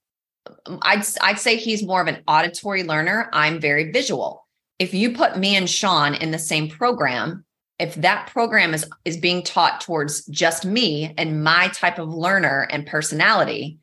Um, 0.45 0.79
I'd, 0.81 1.03
I'd 1.21 1.39
say 1.39 1.57
he's 1.57 1.83
more 1.83 2.01
of 2.01 2.07
an 2.07 2.23
auditory 2.27 2.83
learner. 2.83 3.29
I'm 3.33 3.59
very 3.59 3.91
visual. 3.91 4.47
If 4.79 4.93
you 4.93 5.13
put 5.13 5.37
me 5.37 5.55
and 5.55 5.69
Sean 5.69 6.13
in 6.15 6.31
the 6.31 6.39
same 6.39 6.69
program, 6.69 7.45
if 7.79 7.95
that 7.95 8.27
program 8.27 8.73
is, 8.73 8.85
is 9.05 9.17
being 9.17 9.43
taught 9.43 9.81
towards 9.81 10.25
just 10.27 10.65
me 10.65 11.13
and 11.17 11.43
my 11.43 11.67
type 11.69 11.99
of 11.99 12.09
learner 12.09 12.67
and 12.69 12.85
personality, 12.85 13.77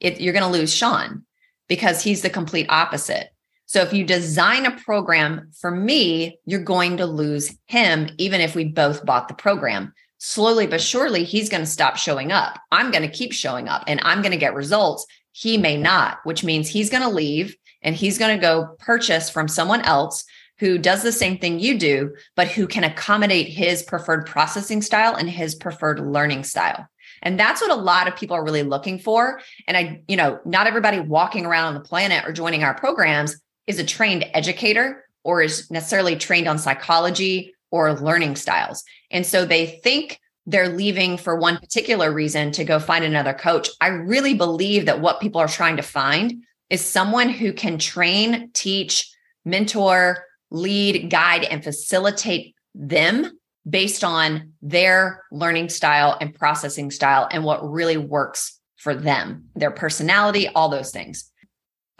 it, 0.00 0.20
you're 0.20 0.32
going 0.32 0.44
to 0.44 0.58
lose 0.58 0.74
Sean 0.74 1.24
because 1.68 2.02
he's 2.02 2.22
the 2.22 2.30
complete 2.30 2.66
opposite. 2.68 3.32
So 3.66 3.80
if 3.80 3.92
you 3.92 4.04
design 4.04 4.66
a 4.66 4.78
program 4.80 5.50
for 5.58 5.70
me, 5.70 6.38
you're 6.44 6.62
going 6.62 6.98
to 6.98 7.06
lose 7.06 7.56
him, 7.66 8.10
even 8.18 8.40
if 8.40 8.54
we 8.54 8.64
both 8.64 9.04
bought 9.06 9.28
the 9.28 9.34
program. 9.34 9.94
Slowly 10.18 10.66
but 10.66 10.80
surely, 10.80 11.24
he's 11.24 11.48
going 11.48 11.62
to 11.62 11.66
stop 11.66 11.96
showing 11.96 12.30
up. 12.30 12.58
I'm 12.70 12.90
going 12.90 13.02
to 13.02 13.08
keep 13.08 13.32
showing 13.32 13.68
up 13.68 13.84
and 13.86 14.00
I'm 14.04 14.20
going 14.20 14.32
to 14.32 14.38
get 14.38 14.54
results. 14.54 15.06
He 15.32 15.58
may 15.58 15.76
not, 15.76 16.18
which 16.24 16.44
means 16.44 16.68
he's 16.68 16.90
going 16.90 17.02
to 17.02 17.08
leave 17.08 17.56
and 17.82 17.94
he's 17.94 18.18
going 18.18 18.36
to 18.36 18.40
go 18.40 18.76
purchase 18.78 19.28
from 19.28 19.48
someone 19.48 19.82
else 19.82 20.24
who 20.58 20.78
does 20.78 21.02
the 21.02 21.12
same 21.12 21.38
thing 21.38 21.58
you 21.58 21.76
do, 21.76 22.14
but 22.36 22.46
who 22.46 22.66
can 22.66 22.84
accommodate 22.84 23.48
his 23.48 23.82
preferred 23.82 24.26
processing 24.26 24.80
style 24.80 25.16
and 25.16 25.28
his 25.28 25.54
preferred 25.54 25.98
learning 25.98 26.44
style. 26.44 26.86
And 27.22 27.38
that's 27.38 27.60
what 27.60 27.70
a 27.70 27.74
lot 27.74 28.08
of 28.08 28.16
people 28.16 28.36
are 28.36 28.44
really 28.44 28.62
looking 28.62 28.98
for. 28.98 29.40
And 29.66 29.76
I, 29.76 30.02
you 30.06 30.16
know, 30.16 30.40
not 30.44 30.66
everybody 30.66 31.00
walking 31.00 31.46
around 31.46 31.66
on 31.66 31.74
the 31.74 31.80
planet 31.80 32.24
or 32.24 32.32
joining 32.32 32.62
our 32.62 32.74
programs 32.74 33.40
is 33.66 33.78
a 33.78 33.84
trained 33.84 34.24
educator 34.34 35.04
or 35.24 35.42
is 35.42 35.70
necessarily 35.70 36.16
trained 36.16 36.48
on 36.48 36.58
psychology 36.58 37.54
or 37.70 37.94
learning 37.94 38.36
styles. 38.36 38.84
And 39.10 39.26
so 39.26 39.44
they 39.44 39.66
think 39.66 40.20
they're 40.46 40.68
leaving 40.68 41.16
for 41.16 41.36
one 41.36 41.58
particular 41.58 42.12
reason 42.12 42.50
to 42.52 42.64
go 42.64 42.78
find 42.78 43.04
another 43.04 43.32
coach. 43.32 43.68
I 43.80 43.88
really 43.88 44.34
believe 44.34 44.86
that 44.86 45.00
what 45.00 45.20
people 45.20 45.40
are 45.40 45.48
trying 45.48 45.76
to 45.76 45.82
find 45.82 46.44
is 46.70 46.80
someone 46.80 47.28
who 47.28 47.52
can 47.52 47.78
train, 47.78 48.50
teach, 48.52 49.10
mentor, 49.44 50.24
lead, 50.50 51.10
guide, 51.10 51.44
and 51.44 51.62
facilitate 51.62 52.54
them 52.74 53.38
based 53.68 54.02
on 54.02 54.52
their 54.60 55.22
learning 55.30 55.68
style 55.68 56.16
and 56.20 56.34
processing 56.34 56.90
style 56.90 57.28
and 57.30 57.44
what 57.44 57.68
really 57.70 57.96
works 57.96 58.58
for 58.76 58.94
them, 58.94 59.44
their 59.54 59.70
personality, 59.70 60.48
all 60.48 60.68
those 60.68 60.90
things. 60.90 61.30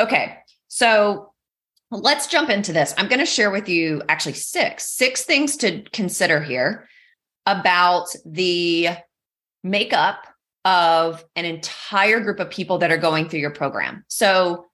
Okay. 0.01 0.37
So 0.67 1.33
Let's 1.95 2.27
jump 2.27 2.49
into 2.49 2.73
this. 2.73 2.95
I'm 2.97 3.07
going 3.07 3.19
to 3.19 3.27
share 3.27 3.51
with 3.51 3.69
you 3.69 4.01
actually 4.09 4.33
six, 4.33 4.87
six 4.91 5.25
things 5.25 5.59
to 5.59 5.83
consider 5.93 6.43
here 6.43 6.89
about 7.47 8.09
the 8.25 8.91
makeup 9.63 10.27
of 10.65 11.25
an 11.35 11.45
entire 11.45 12.21
group 12.21 12.41
of 12.41 12.51
people 12.51 12.79
that 12.79 12.91
are 12.93 12.99
going 12.99 13.29
through 13.29 13.41
your 13.41 13.51
program. 13.51 14.05
So, 14.09 14.67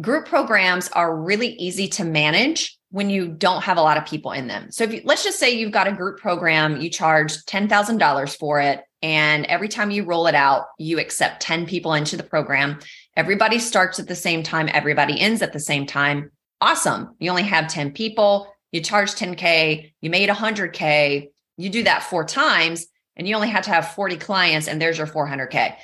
group 0.00 0.26
programs 0.26 0.88
are 0.88 1.16
really 1.16 1.48
easy 1.54 1.88
to 1.88 2.04
manage 2.04 2.78
when 2.90 3.10
you 3.10 3.28
don't 3.28 3.62
have 3.62 3.78
a 3.78 3.82
lot 3.82 3.96
of 3.96 4.06
people 4.06 4.32
in 4.32 4.46
them. 4.46 4.70
So, 4.70 4.84
if 4.84 4.92
you, 4.92 5.02
let's 5.04 5.24
just 5.24 5.38
say 5.38 5.52
you've 5.52 5.72
got 5.72 5.88
a 5.88 5.92
group 5.92 6.18
program, 6.18 6.80
you 6.80 6.88
charge 6.88 7.34
$10,000 7.44 8.38
for 8.38 8.60
it, 8.60 8.82
and 9.02 9.44
every 9.46 9.68
time 9.68 9.90
you 9.90 10.04
roll 10.04 10.26
it 10.26 10.34
out, 10.34 10.66
you 10.78 10.98
accept 10.98 11.42
10 11.42 11.66
people 11.66 11.92
into 11.94 12.16
the 12.16 12.22
program. 12.22 12.78
Everybody 13.16 13.58
starts 13.58 13.98
at 13.98 14.08
the 14.08 14.14
same 14.14 14.42
time, 14.42 14.70
everybody 14.72 15.20
ends 15.20 15.42
at 15.42 15.52
the 15.52 15.60
same 15.60 15.86
time 15.86 16.30
awesome. 16.60 17.14
You 17.18 17.30
only 17.30 17.42
have 17.44 17.68
10 17.68 17.92
people, 17.92 18.52
you 18.72 18.80
charge 18.80 19.12
10K, 19.12 19.92
you 20.00 20.10
made 20.10 20.28
100K, 20.28 21.28
you 21.56 21.70
do 21.70 21.84
that 21.84 22.02
four 22.02 22.24
times, 22.24 22.86
and 23.16 23.26
you 23.26 23.34
only 23.34 23.48
have 23.48 23.64
to 23.64 23.70
have 23.70 23.94
40 23.94 24.16
clients, 24.16 24.68
and 24.68 24.80
there's 24.80 24.98
your 24.98 25.06
400K. 25.06 25.74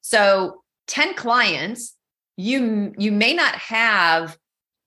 So 0.00 0.62
10 0.88 1.14
clients, 1.14 1.94
you 2.36 2.92
you 2.98 3.12
may 3.12 3.34
not 3.34 3.54
have 3.54 4.36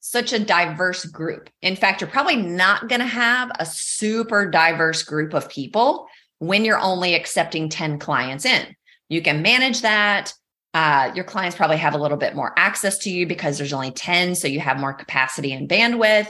such 0.02 0.34
a 0.34 0.40
diverse 0.40 1.04
group. 1.06 1.50
In 1.64 1.75
fact, 1.75 2.00
you're 2.00 2.10
probably 2.10 2.36
not 2.36 2.88
going 2.88 3.02
to 3.02 3.08
have 3.08 3.52
a 3.58 3.66
super 3.66 4.48
diverse 4.48 5.02
group 5.02 5.34
of 5.34 5.50
people 5.50 6.08
when 6.38 6.64
you're 6.64 6.80
only 6.80 7.16
accepting 7.16 7.70
10 7.70 7.98
clients 7.98 8.46
in. 8.46 8.75
You 9.10 9.24
can 9.24 9.42
manage 9.42 9.82
that. 9.82 10.32
Uh, 10.75 11.12
your 11.16 11.24
clients 11.24 11.56
probably 11.56 11.78
have 11.78 11.96
a 11.96 11.98
little 11.98 12.18
bit 12.18 12.36
more 12.36 12.54
access 12.56 13.00
to 13.00 13.10
you 13.10 13.25
because 13.25 13.58
there's 13.58 13.74
only 13.74 13.92
10, 13.92 14.36
so 14.36 14.48
you 14.48 14.60
have 14.60 14.80
more 14.80 14.94
capacity 14.94 15.54
and 15.54 15.68
bandwidth, 15.68 16.28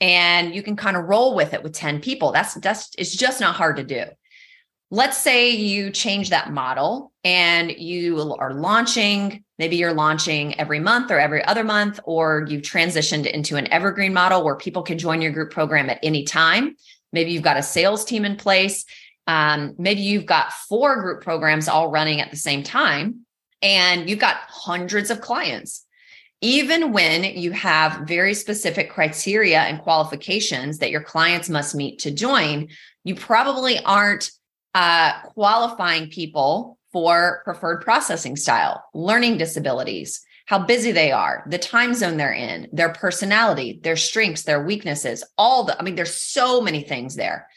and 0.00 0.54
you 0.54 0.62
can 0.62 0.76
kind 0.76 0.96
of 0.96 1.04
roll 1.04 1.34
with 1.34 1.54
it 1.54 1.62
with 1.62 1.72
10 1.72 2.00
people. 2.00 2.32
That's 2.32 2.54
that's 2.54 2.90
it's 2.98 3.14
just 3.14 3.40
not 3.40 3.56
hard 3.56 3.76
to 3.76 3.84
do. 3.84 4.04
Let's 4.90 5.18
say 5.18 5.50
you 5.50 5.90
change 5.90 6.30
that 6.30 6.52
model 6.52 7.12
and 7.24 7.72
you 7.72 8.36
are 8.38 8.54
launching, 8.54 9.42
maybe 9.58 9.76
you're 9.76 9.92
launching 9.92 10.58
every 10.60 10.78
month 10.78 11.10
or 11.10 11.18
every 11.18 11.44
other 11.44 11.64
month, 11.64 11.98
or 12.04 12.46
you've 12.48 12.62
transitioned 12.62 13.26
into 13.26 13.56
an 13.56 13.72
evergreen 13.72 14.14
model 14.14 14.44
where 14.44 14.54
people 14.54 14.82
can 14.82 14.96
join 14.96 15.20
your 15.20 15.32
group 15.32 15.50
program 15.50 15.90
at 15.90 15.98
any 16.04 16.22
time. 16.22 16.76
Maybe 17.12 17.32
you've 17.32 17.42
got 17.42 17.56
a 17.56 17.64
sales 17.64 18.04
team 18.04 18.24
in 18.24 18.36
place. 18.36 18.84
Um, 19.26 19.74
maybe 19.76 20.02
you've 20.02 20.26
got 20.26 20.52
four 20.52 21.00
group 21.00 21.20
programs 21.20 21.66
all 21.66 21.90
running 21.90 22.20
at 22.20 22.30
the 22.30 22.36
same 22.36 22.62
time 22.62 23.26
and 23.62 24.08
you've 24.08 24.18
got 24.18 24.36
hundreds 24.46 25.10
of 25.10 25.20
clients. 25.20 25.85
Even 26.42 26.92
when 26.92 27.24
you 27.24 27.50
have 27.52 28.06
very 28.06 28.34
specific 28.34 28.90
criteria 28.90 29.60
and 29.60 29.80
qualifications 29.80 30.78
that 30.78 30.90
your 30.90 31.02
clients 31.02 31.48
must 31.48 31.74
meet 31.74 32.00
to 32.00 32.10
join, 32.10 32.68
you 33.04 33.14
probably 33.14 33.78
aren't 33.84 34.30
uh, 34.74 35.18
qualifying 35.22 36.10
people 36.10 36.78
for 36.92 37.40
preferred 37.44 37.80
processing 37.82 38.36
style, 38.36 38.84
learning 38.92 39.38
disabilities, 39.38 40.22
how 40.44 40.58
busy 40.58 40.92
they 40.92 41.10
are, 41.10 41.42
the 41.48 41.58
time 41.58 41.94
zone 41.94 42.16
they're 42.16 42.32
in, 42.32 42.68
their 42.72 42.92
personality, 42.92 43.80
their 43.82 43.96
strengths, 43.96 44.42
their 44.42 44.62
weaknesses, 44.62 45.24
all 45.38 45.64
the, 45.64 45.78
I 45.78 45.82
mean, 45.82 45.94
there's 45.94 46.16
so 46.16 46.60
many 46.60 46.82
things 46.82 47.16
there 47.16 47.48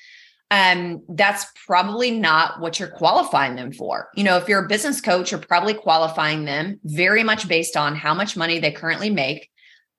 um, 0.51 1.03
that's 1.10 1.46
probably 1.68 2.12
not 2.12 2.60
what 2.60 2.79
you're 2.79 2.89
qualifying 2.89 3.56
them 3.56 3.72
for. 3.72 4.10
You 4.15 4.24
know, 4.24 4.38
if 4.38 4.48
you're 4.48 4.65
a 4.65 4.68
business 4.68 5.00
coach, 5.00 5.32
you're 5.32 5.39
probably 5.39 5.75
qualifying 5.75 6.46
them 6.46 6.79
very 6.84 7.24
much 7.24 7.48
based 7.48 7.77
on 7.77 7.96
how 7.96 8.13
much 8.13 8.36
money 8.36 8.60
they 8.60 8.72
currently 8.72 9.12
make, 9.12 9.50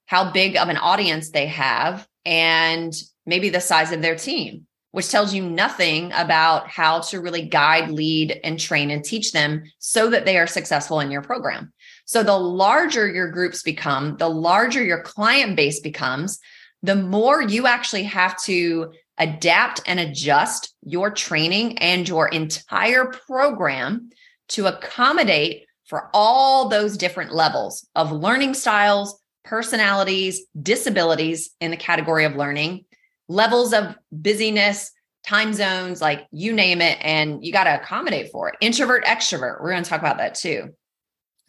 how 0.06 0.32
big 0.32 0.56
of 0.56 0.68
an 0.68 0.76
audience 0.76 1.30
they 1.30 1.46
have, 1.46 2.06
and 2.24 2.92
maybe 3.26 3.48
the 3.48 3.60
size 3.60 3.92
of 3.92 4.02
their 4.02 4.16
team, 4.16 4.66
which 4.90 5.08
tells 5.08 5.32
you 5.32 5.48
nothing 5.48 6.10
about 6.12 6.68
how 6.68 6.98
to 6.98 7.20
really 7.20 7.42
guide, 7.42 7.90
lead, 7.90 8.40
and 8.42 8.58
train 8.58 8.90
and 8.90 9.04
teach 9.04 9.30
them 9.30 9.62
so 9.78 10.10
that 10.10 10.24
they 10.24 10.36
are 10.36 10.48
successful 10.48 10.98
in 10.98 11.12
your 11.12 11.22
program. 11.22 11.72
So 12.06 12.24
the 12.24 12.36
larger 12.36 13.06
your 13.08 13.30
groups 13.30 13.62
become, 13.62 14.16
the 14.16 14.28
larger 14.28 14.82
your 14.82 15.02
client 15.02 15.54
base 15.54 15.78
becomes, 15.78 16.40
the 16.82 16.96
more 16.96 17.40
you 17.40 17.68
actually 17.68 18.04
have 18.04 18.42
to 18.44 18.92
adapt 19.20 19.82
and 19.86 20.00
adjust 20.00 20.74
your 20.82 21.10
training 21.10 21.78
and 21.78 22.08
your 22.08 22.26
entire 22.28 23.04
program 23.04 24.10
to 24.48 24.66
accommodate 24.66 25.66
for 25.84 26.10
all 26.14 26.68
those 26.68 26.96
different 26.96 27.32
levels 27.32 27.86
of 27.94 28.10
learning 28.10 28.54
styles, 28.54 29.20
personalities, 29.44 30.46
disabilities 30.60 31.50
in 31.60 31.70
the 31.70 31.76
category 31.76 32.24
of 32.24 32.34
learning, 32.34 32.84
levels 33.28 33.72
of 33.72 33.94
busyness, 34.10 34.90
time 35.26 35.52
zones, 35.52 36.00
like 36.00 36.26
you 36.32 36.52
name 36.52 36.80
it, 36.80 36.98
and 37.02 37.44
you 37.44 37.52
got 37.52 37.64
to 37.64 37.80
accommodate 37.80 38.30
for 38.32 38.48
it. 38.48 38.56
Introvert, 38.60 39.04
extrovert, 39.04 39.60
we're 39.60 39.70
going 39.70 39.82
to 39.82 39.88
talk 39.88 40.00
about 40.00 40.18
that 40.18 40.34
too. 40.34 40.70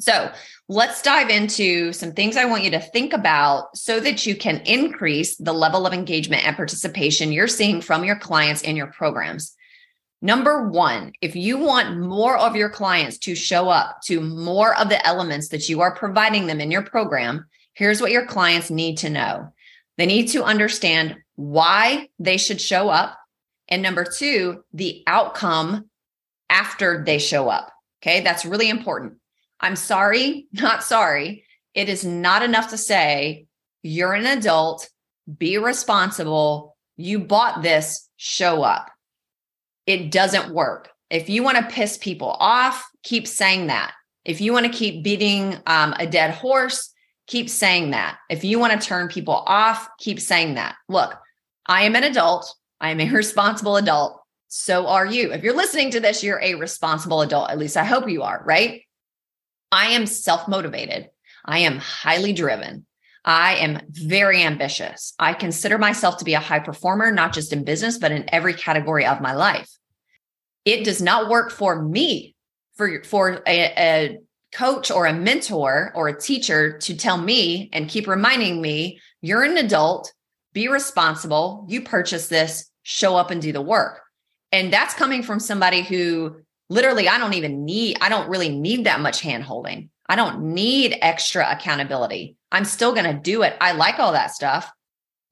So 0.02 0.32
let's 0.68 1.02
dive 1.02 1.30
into 1.30 1.94
some 1.94 2.14
things 2.14 2.36
I 2.36 2.46
want 2.46 2.64
you 2.64 2.72
to 2.72 2.80
think 2.80 3.14
about 3.14 3.78
so 3.78 4.00
that 4.00 4.26
you 4.26 4.36
can 4.36 4.58
increase 4.66 5.38
the 5.38 5.54
level 5.54 5.86
of 5.86 5.94
engagement 5.94 6.46
and 6.46 6.56
participation 6.56 7.32
you're 7.32 7.48
seeing 7.48 7.82
from 7.82 8.04
your 8.04 8.18
clients 8.18 8.64
in 8.64 8.76
your 8.76 8.88
programs. 8.88 9.56
Number 10.24 10.68
one, 10.70 11.14
if 11.22 11.36
you 11.36 11.58
want 11.58 12.00
more 12.00 12.38
of 12.38 12.56
your 12.56 12.70
clients 12.70 13.20
to 13.20 13.36
show 13.36 13.70
up 13.70 14.02
to 14.06 14.22
more 14.22 14.78
of 14.78 14.90
the 14.90 15.06
elements 15.06 15.50
that 15.50 15.70
you 15.70 15.82
are 15.82 15.96
providing 15.96 16.48
them 16.48 16.62
in 16.62 16.72
your 16.72 16.84
program, 16.84 17.46
here's 17.74 18.02
what 18.02 18.12
your 18.12 18.26
clients 18.26 18.70
need 18.70 18.98
to 19.00 19.10
know. 19.10 19.54
They 19.98 20.06
need 20.08 20.28
to 20.30 20.44
understand 20.44 21.18
why 21.36 22.10
they 22.18 22.38
should 22.38 22.62
show 22.62 22.90
up. 22.90 23.18
And 23.68 23.82
number 23.82 24.04
two, 24.04 24.64
the 24.74 25.04
outcome 25.06 25.90
after 26.50 27.04
they 27.04 27.20
show 27.20 27.50
up. 27.50 27.72
Okay, 28.02 28.22
that's 28.22 28.46
really 28.46 28.70
important. 28.70 29.21
I'm 29.62 29.76
sorry, 29.76 30.48
not 30.54 30.84
sorry. 30.84 31.46
It 31.74 31.88
is 31.88 32.04
not 32.04 32.44
enough 32.44 32.70
to 32.72 32.78
say, 32.78 33.46
you're 33.84 34.14
an 34.14 34.26
adult, 34.26 34.90
be 35.38 35.58
responsible. 35.58 36.76
You 36.98 37.20
bought 37.20 37.62
this, 37.62 38.10
show 38.18 38.64
up. 38.64 38.90
It 39.86 40.12
doesn't 40.12 40.54
work. 40.54 40.90
If 41.10 41.30
you 41.30 41.44
want 41.44 41.58
to 41.58 41.74
piss 41.74 41.98
people 41.98 42.36
off, 42.40 42.84
keep 43.04 43.28
saying 43.28 43.68
that. 43.68 43.94
If 44.26 44.42
you 44.42 44.54
want 44.54 44.66
to 44.66 44.72
keep 44.72 45.04
beating 45.04 45.58
um, 45.66 45.94
a 45.98 46.06
dead 46.08 46.32
horse, 46.32 46.94
keep 47.28 47.50
saying 47.50 47.92
that. 47.92 48.18
If 48.30 48.44
you 48.44 48.60
want 48.60 48.80
to 48.80 48.88
turn 48.88 49.08
people 49.08 49.34
off, 49.34 49.90
keep 49.98 50.20
saying 50.20 50.56
that. 50.56 50.76
Look, 50.88 51.18
I 51.68 51.84
am 51.84 51.96
an 51.96 52.04
adult. 52.04 52.54
I 52.80 52.92
am 52.92 53.00
a 53.00 53.10
responsible 53.14 53.78
adult. 53.78 54.20
So 54.48 54.88
are 54.88 55.06
you. 55.06 55.32
If 55.32 55.44
you're 55.44 55.56
listening 55.56 55.92
to 55.92 56.00
this, 56.00 56.24
you're 56.24 56.42
a 56.42 56.56
responsible 56.56 57.22
adult. 57.22 57.50
At 57.50 57.58
least 57.58 57.78
I 57.78 57.86
hope 57.86 58.10
you 58.10 58.24
are, 58.24 58.44
right? 58.46 58.82
I 59.72 59.88
am 59.88 60.06
self 60.06 60.48
motivated. 60.48 61.10
I 61.46 61.60
am 61.60 61.78
highly 61.78 62.34
driven. 62.34 62.86
I 63.24 63.56
am 63.56 63.82
very 63.90 64.42
ambitious. 64.42 65.14
I 65.20 65.34
consider 65.34 65.78
myself 65.78 66.18
to 66.18 66.26
be 66.26 66.34
a 66.34 66.40
high 66.40 66.60
performer, 66.60 67.12
not 67.12 67.34
just 67.34 67.54
in 67.54 67.64
business, 67.64 67.98
but 67.98 68.12
in 68.12 68.26
every 68.34 68.54
category 68.54 69.06
of 69.06 69.22
my 69.22 69.34
life. 69.34 69.70
It 70.66 70.84
does 70.84 71.02
not 71.02 71.30
work 71.30 71.52
for 71.52 71.82
me, 71.82 72.36
for, 72.76 73.04
for 73.04 73.44
a, 73.48 73.74
a 73.78 74.18
coach 74.54 74.92
or 74.92 75.06
a 75.06 75.14
mentor 75.14 75.92
or 75.96 76.08
a 76.08 76.20
teacher 76.20 76.78
to 76.80 76.96
tell 76.96 77.18
me 77.18 77.70
and 77.74 77.90
keep 77.90 78.08
reminding 78.08 78.62
me, 78.62 79.00
you're 79.22 79.44
an 79.44 79.58
adult, 79.58 80.12
be 80.54 80.68
responsible, 80.68 81.66
you 81.70 81.82
purchase 81.82 82.28
this, 82.28 82.70
show 82.84 83.16
up 83.16 83.32
and 83.32 83.42
do 83.42 83.52
the 83.52 83.62
work. 83.62 84.02
And 84.52 84.74
that's 84.74 84.96
coming 84.96 85.24
from 85.24 85.40
somebody 85.40 85.82
who 85.82 86.38
literally 86.72 87.08
i 87.08 87.18
don't 87.18 87.34
even 87.34 87.66
need 87.66 87.98
i 88.02 88.10
don't 88.10 88.30
really 88.30 88.50
need 88.50 88.86
that 88.86 89.02
much 89.02 89.22
hand 89.22 89.44
holding. 89.44 89.90
I 90.10 90.18
don't 90.18 90.54
need 90.54 90.98
extra 91.02 91.50
accountability. 91.50 92.36
I'm 92.52 92.66
still 92.66 92.92
going 92.92 93.06
to 93.06 93.14
do 93.14 93.44
it. 93.44 93.56
I 93.62 93.72
like 93.72 93.98
all 93.98 94.12
that 94.12 94.32
stuff 94.32 94.72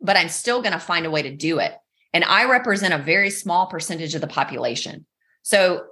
but 0.02 0.18
i'm 0.18 0.30
still 0.30 0.62
going 0.62 0.74
to 0.74 0.80
find 0.80 1.06
a 1.06 1.12
way 1.12 1.22
to 1.22 1.36
do 1.36 1.60
it. 1.60 1.74
And 2.14 2.24
i 2.24 2.46
represent 2.46 2.94
a 2.94 2.98
very 3.14 3.30
small 3.30 3.68
percentage 3.68 4.16
of 4.16 4.22
the 4.22 4.28
population. 4.28 5.06
So 5.44 5.84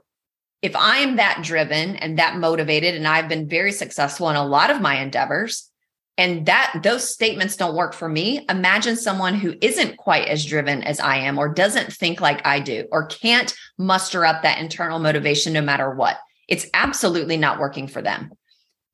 if 0.62 0.76
i'm 0.76 1.18
that 1.18 1.44
driven 1.44 1.96
and 1.98 2.18
that 2.18 2.38
motivated 2.38 2.96
and 2.96 3.08
i've 3.08 3.30
been 3.30 3.48
very 3.48 3.72
successful 3.72 4.30
in 4.30 4.36
a 4.36 4.46
lot 4.46 4.70
of 4.70 4.82
my 4.82 5.00
endeavors 5.00 5.70
and 6.18 6.48
that 6.48 6.80
those 6.84 7.14
statements 7.14 7.56
don't 7.56 7.76
work 7.76 7.94
for 7.94 8.10
me. 8.10 8.44
Imagine 8.50 8.96
someone 8.96 9.36
who 9.36 9.56
isn't 9.62 9.98
quite 9.98 10.28
as 10.28 10.46
driven 10.46 10.82
as 10.84 11.00
i 11.00 11.18
am 11.18 11.38
or 11.38 11.48
doesn't 11.48 11.94
think 11.94 12.20
like 12.20 12.46
i 12.46 12.60
do 12.60 12.86
or 12.92 13.06
can't 13.06 13.54
muster 13.78 14.26
up 14.26 14.42
that 14.42 14.60
internal 14.60 15.00
motivation 15.00 15.54
no 15.54 15.62
matter 15.62 15.94
what. 15.94 16.18
It's 16.48 16.68
absolutely 16.74 17.38
not 17.38 17.60
working 17.60 17.88
for 17.88 18.02
them. 18.02 18.32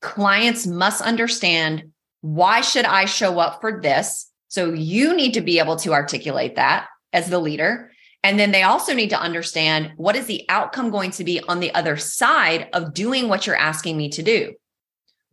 Clients 0.00 0.66
must 0.66 1.00
understand 1.00 1.92
why 2.20 2.60
should 2.60 2.84
i 2.84 3.06
show 3.06 3.38
up 3.38 3.60
for 3.60 3.80
this? 3.80 4.30
So 4.48 4.72
you 4.72 5.16
need 5.16 5.34
to 5.34 5.40
be 5.40 5.58
able 5.58 5.76
to 5.76 5.92
articulate 5.92 6.56
that 6.56 6.86
as 7.12 7.28
the 7.28 7.38
leader. 7.38 7.90
And 8.22 8.38
then 8.38 8.52
they 8.52 8.62
also 8.62 8.94
need 8.94 9.10
to 9.10 9.20
understand 9.20 9.92
what 9.96 10.16
is 10.16 10.26
the 10.26 10.44
outcome 10.48 10.90
going 10.90 11.10
to 11.12 11.24
be 11.24 11.40
on 11.40 11.60
the 11.60 11.74
other 11.74 11.96
side 11.96 12.68
of 12.72 12.94
doing 12.94 13.28
what 13.28 13.46
you're 13.46 13.56
asking 13.56 13.96
me 13.96 14.08
to 14.10 14.22
do 14.22 14.54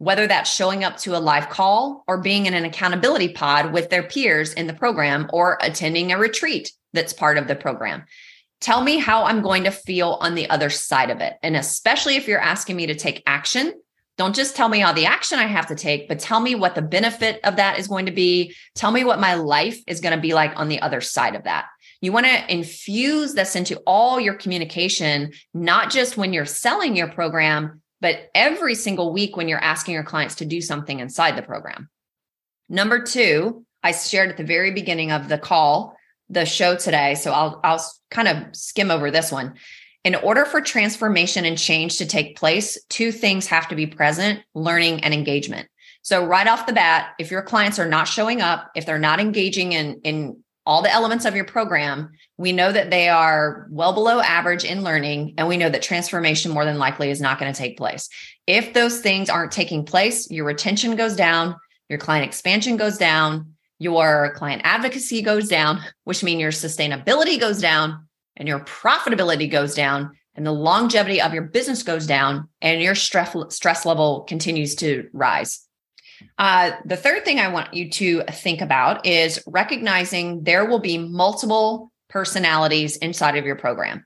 whether 0.02 0.26
that's 0.26 0.52
showing 0.52 0.84
up 0.84 0.98
to 0.98 1.16
a 1.16 1.22
live 1.22 1.48
call 1.48 2.04
or 2.08 2.18
being 2.18 2.48
in 2.48 2.56
an 2.56 2.66
accountability 2.66 3.28
pod 3.30 3.72
with 3.72 3.92
their 3.92 4.02
peers 4.02 4.52
in 4.52 4.66
the 4.66 4.74
program 4.74 5.30
or 5.32 5.60
attending 5.62 6.12
a 6.12 6.18
retreat 6.18 6.72
that's 6.92 7.14
part 7.14 7.38
of 7.38 7.48
the 7.48 7.54
program. 7.54 8.04
Tell 8.62 8.84
me 8.84 8.98
how 8.98 9.26
I'm 9.26 9.44
going 9.44 9.66
to 9.66 9.72
feel 9.72 10.18
on 10.20 10.34
the 10.34 10.50
other 10.50 10.72
side 10.72 11.12
of 11.12 11.22
it. 11.22 11.36
And 11.44 11.56
especially 11.56 12.16
if 12.16 12.28
you're 12.28 12.42
asking 12.42 12.78
me 12.78 12.88
to 12.88 12.96
take 12.96 13.22
action, 13.28 13.80
don't 14.18 14.36
just 14.36 14.56
tell 14.56 14.70
me 14.70 14.82
all 14.82 14.96
the 14.96 15.06
action 15.06 15.38
I 15.38 15.46
have 15.46 15.68
to 15.68 15.76
take, 15.76 16.08
but 16.08 16.18
tell 16.18 16.40
me 16.40 16.56
what 16.56 16.74
the 16.74 16.82
benefit 16.82 17.40
of 17.44 17.58
that 17.58 17.78
is 17.78 17.88
going 17.88 18.08
to 18.08 18.12
be. 18.12 18.56
Tell 18.74 18.90
me 18.90 19.04
what 19.04 19.20
my 19.20 19.36
life 19.36 19.80
is 19.86 20.02
going 20.02 20.16
to 20.16 20.22
be 20.22 20.34
like 20.34 20.60
on 20.60 20.68
the 20.68 20.82
other 20.82 21.02
side 21.02 21.36
of 21.36 21.44
that. 21.44 21.66
You 22.02 22.12
want 22.12 22.26
to 22.26 22.52
infuse 22.52 23.36
this 23.36 23.56
into 23.56 23.78
all 23.86 24.20
your 24.20 24.34
communication, 24.34 25.34
not 25.54 25.92
just 25.92 26.18
when 26.18 26.34
you're 26.34 26.48
selling 26.48 26.96
your 26.96 27.10
program, 27.10 27.81
but 28.02 28.30
every 28.36 28.76
single 28.76 29.14
week 29.14 29.38
when 29.38 29.48
you're 29.48 29.64
asking 29.64 29.94
your 29.94 30.04
clients 30.04 30.36
to 30.36 30.46
do 30.46 30.60
something 30.60 31.00
inside 31.00 31.38
the 31.38 31.42
program. 31.42 31.90
Number 32.68 33.02
two, 33.04 33.66
I 33.84 33.92
shared 33.92 34.30
at 34.30 34.38
the 34.38 34.44
very 34.44 34.72
beginning 34.72 35.12
of 35.12 35.30
the 35.30 35.38
call, 35.38 35.96
the 36.30 36.46
show 36.46 36.76
today. 36.76 37.16
So 37.16 37.32
I'll 37.32 37.60
I'll 37.64 37.86
kind 38.10 38.28
of 38.28 38.56
skim 38.56 38.92
over 38.92 39.12
this 39.12 39.32
one. 39.32 39.56
In 40.04 40.16
order 40.16 40.46
for 40.46 40.62
transformation 40.62 41.46
and 41.46 41.58
change 41.58 41.98
to 41.98 42.08
take 42.08 42.36
place, 42.36 42.84
two 42.90 43.12
things 43.12 43.46
have 43.48 43.68
to 43.68 43.76
be 43.76 43.86
present 43.86 44.42
learning 44.56 45.04
and 45.04 45.14
engagement. 45.14 45.68
So, 46.02 46.26
right 46.26 46.48
off 46.48 46.66
the 46.66 46.74
bat, 46.74 47.14
if 47.20 47.30
your 47.30 47.44
clients 47.44 47.78
are 47.78 47.88
not 47.88 48.08
showing 48.08 48.42
up, 48.42 48.72
if 48.76 48.88
they're 48.88 48.98
not 48.98 49.20
engaging 49.20 49.74
in, 49.74 50.02
in 50.04 50.44
all 50.66 50.82
the 50.82 50.92
elements 50.92 51.26
of 51.26 51.36
your 51.36 51.46
program, 51.46 52.12
we 52.38 52.52
know 52.52 52.72
that 52.72 52.92
they 52.92 53.10
are 53.10 53.68
well 53.72 53.94
below 53.94 54.20
average 54.20 54.64
in 54.64 54.84
learning, 54.84 55.34
and 55.38 55.48
we 55.48 55.58
know 55.58 55.70
that 55.70 55.82
transformation 55.82 56.52
more 56.52 56.66
than 56.66 56.78
likely 56.78 57.10
is 57.10 57.22
not 57.22 57.40
going 57.40 57.52
to 57.52 57.58
take 57.58 57.78
place. 57.78 58.10
If 58.46 58.74
those 58.74 59.00
things 59.00 59.30
aren't 59.30 59.52
taking 59.52 59.86
place, 59.86 60.30
your 60.30 60.46
retention 60.46 60.96
goes 60.96 61.16
down, 61.16 61.56
your 61.90 62.00
client 62.00 62.26
expansion 62.26 62.78
goes 62.78 62.98
down, 62.98 63.54
your 63.80 64.34
client 64.36 64.62
advocacy 64.64 65.24
goes 65.24 65.48
down, 65.48 65.82
which 66.04 66.24
means 66.24 66.40
your 66.40 66.52
sustainability 66.52 67.40
goes 67.40 67.60
down 67.60 68.08
and 68.38 68.48
your 68.48 68.60
profitability 68.60 69.50
goes 69.50 69.74
down 69.74 70.12
and 70.36 70.46
the 70.46 70.52
longevity 70.52 71.20
of 71.20 71.34
your 71.34 71.44
business 71.44 71.84
goes 71.84 72.06
down 72.06 72.48
and 72.62 72.82
your 72.82 72.96
stress 72.96 73.36
stress 73.50 73.86
level 73.86 74.22
continues 74.22 74.76
to 74.76 75.10
rise. 75.14 75.68
Uh, 76.38 76.72
the 76.86 76.98
third 76.98 77.26
thing 77.26 77.40
I 77.40 77.50
want 77.50 77.74
you 77.74 77.90
to 77.92 78.24
think 78.24 78.62
about 78.62 79.06
is 79.06 79.42
recognizing 79.48 80.44
there 80.44 80.66
will 80.66 80.80
be 80.80 80.98
multiple 80.98 81.92
personalities 82.10 82.98
inside 82.98 83.38
of 83.38 83.46
your 83.46 83.56
program. 83.56 84.06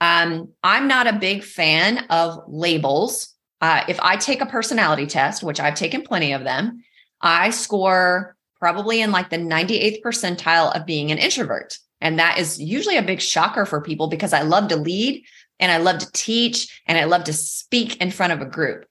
Um, 0.00 0.48
I'm 0.62 0.88
not 0.88 1.06
a 1.06 1.18
big 1.18 1.42
fan 1.44 2.06
of 2.10 2.40
labels. 2.46 3.34
Uh, 3.60 3.84
if 3.88 4.00
I 4.00 4.16
take 4.16 4.40
a 4.40 4.46
personality 4.46 5.06
test, 5.06 5.42
which 5.42 5.60
I've 5.60 5.74
taken 5.74 6.02
plenty 6.02 6.32
of 6.32 6.44
them, 6.44 6.82
I 7.20 7.50
score 7.50 8.36
probably 8.58 9.00
in 9.00 9.10
like 9.10 9.30
the 9.30 9.36
98th 9.36 10.02
percentile 10.02 10.74
of 10.74 10.86
being 10.86 11.10
an 11.10 11.18
introvert. 11.18 11.78
And 12.00 12.18
that 12.18 12.38
is 12.38 12.60
usually 12.60 12.96
a 12.96 13.02
big 13.02 13.20
shocker 13.20 13.66
for 13.66 13.80
people 13.80 14.06
because 14.06 14.32
I 14.32 14.42
love 14.42 14.68
to 14.68 14.76
lead 14.76 15.24
and 15.58 15.70
I 15.70 15.76
love 15.78 15.98
to 15.98 16.12
teach 16.12 16.80
and 16.86 16.96
I 16.96 17.04
love 17.04 17.24
to 17.24 17.32
speak 17.32 18.00
in 18.00 18.10
front 18.10 18.32
of 18.32 18.40
a 18.40 18.46
group. 18.46 18.86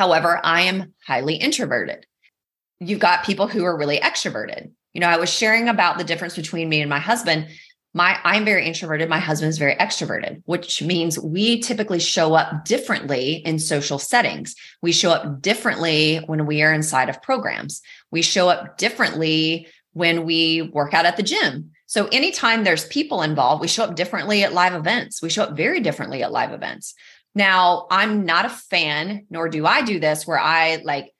However, 0.00 0.40
I 0.42 0.62
am 0.62 0.94
highly 1.06 1.34
introverted. 1.34 2.06
You've 2.78 3.00
got 3.00 3.26
people 3.26 3.46
who 3.46 3.64
are 3.64 3.76
really 3.76 4.00
extroverted. 4.00 4.70
You 4.94 5.02
know, 5.02 5.08
I 5.08 5.18
was 5.18 5.28
sharing 5.28 5.68
about 5.68 5.98
the 5.98 6.04
difference 6.04 6.34
between 6.34 6.70
me 6.70 6.80
and 6.80 6.88
my 6.88 6.98
husband. 6.98 7.48
My 7.92 8.18
I'm 8.24 8.46
very 8.46 8.64
introverted, 8.66 9.10
my 9.10 9.18
husband's 9.18 9.58
very 9.58 9.74
extroverted, 9.74 10.40
which 10.46 10.80
means 10.80 11.18
we 11.18 11.60
typically 11.60 11.98
show 11.98 12.32
up 12.32 12.64
differently 12.64 13.42
in 13.44 13.58
social 13.58 13.98
settings. 13.98 14.56
We 14.80 14.92
show 14.92 15.10
up 15.10 15.42
differently 15.42 16.22
when 16.24 16.46
we 16.46 16.62
are 16.62 16.72
inside 16.72 17.10
of 17.10 17.20
programs. 17.20 17.82
We 18.10 18.22
show 18.22 18.48
up 18.48 18.78
differently 18.78 19.68
when 19.92 20.24
we 20.24 20.62
work 20.62 20.94
out 20.94 21.04
at 21.04 21.18
the 21.18 21.22
gym. 21.22 21.72
So 21.84 22.06
anytime 22.06 22.64
there's 22.64 22.86
people 22.86 23.20
involved, 23.20 23.60
we 23.60 23.68
show 23.68 23.84
up 23.84 23.96
differently 23.96 24.44
at 24.44 24.54
live 24.54 24.72
events. 24.72 25.20
We 25.20 25.28
show 25.28 25.42
up 25.42 25.58
very 25.58 25.80
differently 25.80 26.22
at 26.22 26.32
live 26.32 26.52
events. 26.52 26.94
Now, 27.34 27.86
I'm 27.90 28.24
not 28.24 28.46
a 28.46 28.50
fan, 28.50 29.26
nor 29.30 29.48
do 29.48 29.66
I 29.66 29.82
do 29.82 30.00
this 30.00 30.26
where 30.26 30.38
I 30.38 30.76
like 30.84 31.12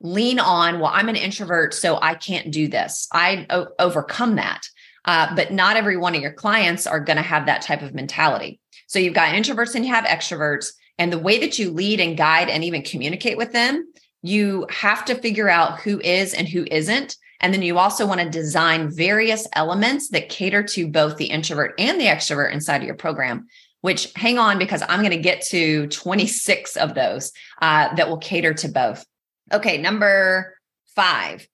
lean 0.00 0.38
on, 0.38 0.80
well, 0.80 0.90
I'm 0.92 1.08
an 1.08 1.16
introvert, 1.16 1.74
so 1.74 1.98
I 2.00 2.14
can't 2.14 2.50
do 2.50 2.68
this. 2.68 3.08
I 3.12 3.46
o- 3.50 3.68
overcome 3.78 4.36
that. 4.36 4.62
Uh, 5.04 5.34
but 5.34 5.52
not 5.52 5.76
every 5.76 5.96
one 5.96 6.14
of 6.14 6.20
your 6.20 6.32
clients 6.32 6.86
are 6.86 7.00
going 7.00 7.16
to 7.16 7.22
have 7.22 7.46
that 7.46 7.62
type 7.62 7.82
of 7.82 7.94
mentality. 7.94 8.60
So 8.86 8.98
you've 8.98 9.14
got 9.14 9.34
introverts 9.34 9.74
and 9.74 9.84
you 9.84 9.92
have 9.92 10.04
extroverts. 10.04 10.72
And 10.98 11.12
the 11.12 11.18
way 11.18 11.38
that 11.40 11.58
you 11.58 11.70
lead 11.70 12.00
and 12.00 12.16
guide 12.16 12.48
and 12.48 12.64
even 12.64 12.82
communicate 12.82 13.36
with 13.36 13.52
them, 13.52 13.90
you 14.22 14.66
have 14.70 15.04
to 15.06 15.14
figure 15.14 15.48
out 15.48 15.80
who 15.80 16.00
is 16.00 16.34
and 16.34 16.48
who 16.48 16.66
isn't. 16.70 17.16
And 17.40 17.54
then 17.54 17.62
you 17.62 17.78
also 17.78 18.06
want 18.06 18.20
to 18.20 18.28
design 18.28 18.90
various 18.90 19.46
elements 19.52 20.08
that 20.10 20.28
cater 20.28 20.62
to 20.64 20.88
both 20.88 21.16
the 21.16 21.26
introvert 21.26 21.74
and 21.78 22.00
the 22.00 22.06
extrovert 22.06 22.52
inside 22.52 22.78
of 22.78 22.86
your 22.86 22.96
program 22.96 23.46
which 23.80 24.12
hang 24.14 24.38
on 24.38 24.58
because 24.58 24.82
I'm 24.88 25.00
going 25.00 25.10
to 25.10 25.16
get 25.18 25.42
to 25.48 25.86
26 25.88 26.76
of 26.76 26.94
those 26.94 27.32
uh, 27.62 27.94
that 27.94 28.08
will 28.08 28.18
cater 28.18 28.54
to 28.54 28.68
both. 28.68 29.04
Okay, 29.52 29.78
number 29.78 30.56
five, 30.94 31.46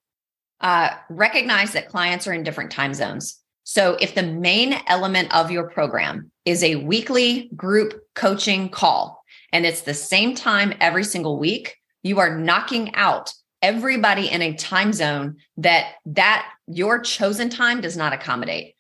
uh, 0.60 0.90
recognize 1.10 1.72
that 1.72 1.88
clients 1.88 2.26
are 2.26 2.32
in 2.32 2.42
different 2.42 2.70
time 2.70 2.94
zones. 2.94 3.38
So 3.64 3.96
if 4.00 4.14
the 4.14 4.22
main 4.22 4.74
element 4.87 5.34
of 5.34 5.50
your 5.50 5.68
program 5.70 6.30
is 6.44 6.62
a 6.62 6.76
weekly 6.76 7.50
group 7.56 8.02
coaching 8.14 8.68
call 8.68 9.22
and 9.52 9.64
it's 9.64 9.82
the 9.82 9.94
same 9.94 10.34
time 10.34 10.74
every 10.80 11.04
single 11.04 11.38
week, 11.38 11.76
you 12.02 12.18
are 12.18 12.38
knocking 12.38 12.94
out 12.94 13.32
everybody 13.62 14.30
in 14.30 14.42
a 14.42 14.54
time 14.54 14.92
zone 14.92 15.37
that 15.56 15.94
that 16.04 16.46
your 16.66 17.00
chosen 17.00 17.48
time 17.48 17.80
does 17.80 17.96
not 17.96 18.12
accommodate. 18.12 18.74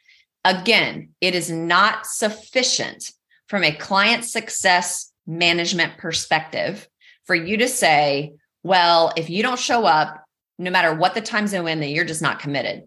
Again, 0.44 1.10
it 1.22 1.34
is 1.34 1.50
not 1.50 2.06
sufficient 2.06 3.10
from 3.54 3.62
a 3.62 3.70
client 3.70 4.24
success 4.24 5.12
management 5.28 5.96
perspective 5.96 6.88
for 7.22 7.36
you 7.36 7.56
to 7.58 7.68
say, 7.68 8.32
well, 8.64 9.12
if 9.16 9.30
you 9.30 9.44
don't 9.44 9.60
show 9.60 9.84
up, 9.84 10.24
no 10.58 10.72
matter 10.72 10.92
what 10.92 11.14
the 11.14 11.20
time 11.20 11.46
zone 11.46 11.68
in, 11.68 11.78
that 11.78 11.90
you're 11.90 12.04
just 12.04 12.20
not 12.20 12.40
committed. 12.40 12.82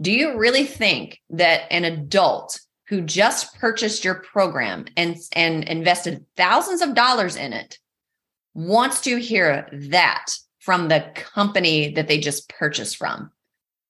Do 0.00 0.12
you 0.12 0.38
really 0.38 0.66
think 0.66 1.20
that 1.30 1.62
an 1.72 1.82
adult 1.82 2.60
who 2.86 3.00
just 3.00 3.58
purchased 3.58 4.04
your 4.04 4.14
program 4.14 4.84
and, 4.96 5.16
and 5.32 5.64
invested 5.64 6.24
thousands 6.36 6.80
of 6.80 6.94
dollars 6.94 7.34
in 7.34 7.52
it 7.52 7.80
wants 8.54 9.00
to 9.00 9.16
hear 9.16 9.68
that 9.72 10.26
from 10.60 10.86
the 10.86 11.10
company 11.16 11.92
that 11.94 12.06
they 12.06 12.20
just 12.20 12.48
purchased 12.48 12.98
from? 12.98 13.32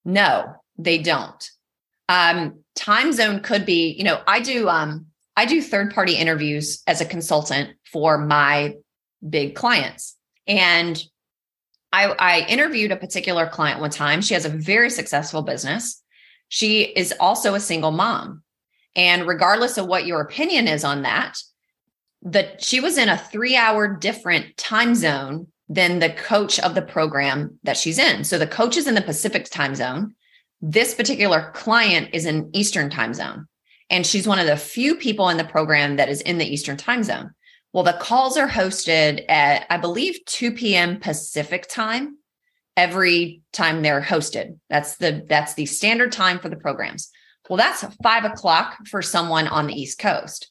No, 0.06 0.54
they 0.78 0.96
don't. 0.96 1.50
Um, 2.08 2.60
time 2.74 3.12
zone 3.12 3.40
could 3.40 3.66
be, 3.66 3.90
you 3.90 4.04
know, 4.04 4.22
I 4.26 4.40
do 4.40 4.70
um 4.70 5.08
I 5.36 5.46
do 5.46 5.60
third 5.60 5.92
party 5.94 6.14
interviews 6.14 6.82
as 6.86 7.00
a 7.00 7.06
consultant 7.06 7.70
for 7.90 8.18
my 8.18 8.74
big 9.28 9.54
clients. 9.54 10.16
And 10.46 11.02
I, 11.92 12.06
I, 12.18 12.46
interviewed 12.48 12.92
a 12.92 12.96
particular 12.96 13.46
client 13.46 13.80
one 13.80 13.90
time. 13.90 14.20
She 14.20 14.34
has 14.34 14.44
a 14.44 14.50
very 14.50 14.90
successful 14.90 15.42
business. 15.42 16.02
She 16.48 16.82
is 16.82 17.14
also 17.18 17.54
a 17.54 17.60
single 17.60 17.92
mom. 17.92 18.42
And 18.96 19.26
regardless 19.26 19.78
of 19.78 19.86
what 19.86 20.06
your 20.06 20.20
opinion 20.20 20.68
is 20.68 20.84
on 20.84 21.02
that, 21.02 21.38
that 22.22 22.62
she 22.62 22.80
was 22.80 22.98
in 22.98 23.08
a 23.08 23.18
three 23.18 23.56
hour 23.56 23.88
different 23.88 24.56
time 24.56 24.94
zone 24.94 25.48
than 25.68 25.98
the 25.98 26.10
coach 26.10 26.58
of 26.60 26.74
the 26.74 26.82
program 26.82 27.58
that 27.62 27.76
she's 27.76 27.98
in. 27.98 28.24
So 28.24 28.38
the 28.38 28.46
coach 28.46 28.76
is 28.76 28.86
in 28.86 28.94
the 28.94 29.02
Pacific 29.02 29.48
time 29.50 29.74
zone. 29.74 30.14
This 30.60 30.94
particular 30.94 31.52
client 31.54 32.10
is 32.12 32.26
in 32.26 32.50
Eastern 32.52 32.90
time 32.90 33.14
zone. 33.14 33.46
And 33.94 34.04
she's 34.04 34.26
one 34.26 34.40
of 34.40 34.48
the 34.48 34.56
few 34.56 34.96
people 34.96 35.28
in 35.28 35.36
the 35.36 35.44
program 35.44 35.94
that 35.96 36.08
is 36.08 36.20
in 36.22 36.38
the 36.38 36.44
Eastern 36.44 36.76
time 36.76 37.04
zone. 37.04 37.30
Well, 37.72 37.84
the 37.84 37.92
calls 37.92 38.36
are 38.36 38.48
hosted 38.48 39.24
at, 39.28 39.66
I 39.70 39.76
believe, 39.76 40.18
2 40.26 40.50
p.m. 40.50 40.98
Pacific 40.98 41.68
time 41.68 42.18
every 42.76 43.42
time 43.52 43.82
they're 43.82 44.02
hosted. 44.02 44.58
That's 44.68 44.96
the 44.96 45.24
that's 45.28 45.54
the 45.54 45.66
standard 45.66 46.10
time 46.10 46.40
for 46.40 46.48
the 46.48 46.56
programs. 46.56 47.08
Well, 47.48 47.56
that's 47.56 47.84
five 48.02 48.24
o'clock 48.24 48.78
for 48.88 49.00
someone 49.00 49.46
on 49.46 49.68
the 49.68 49.80
East 49.80 50.00
Coast. 50.00 50.50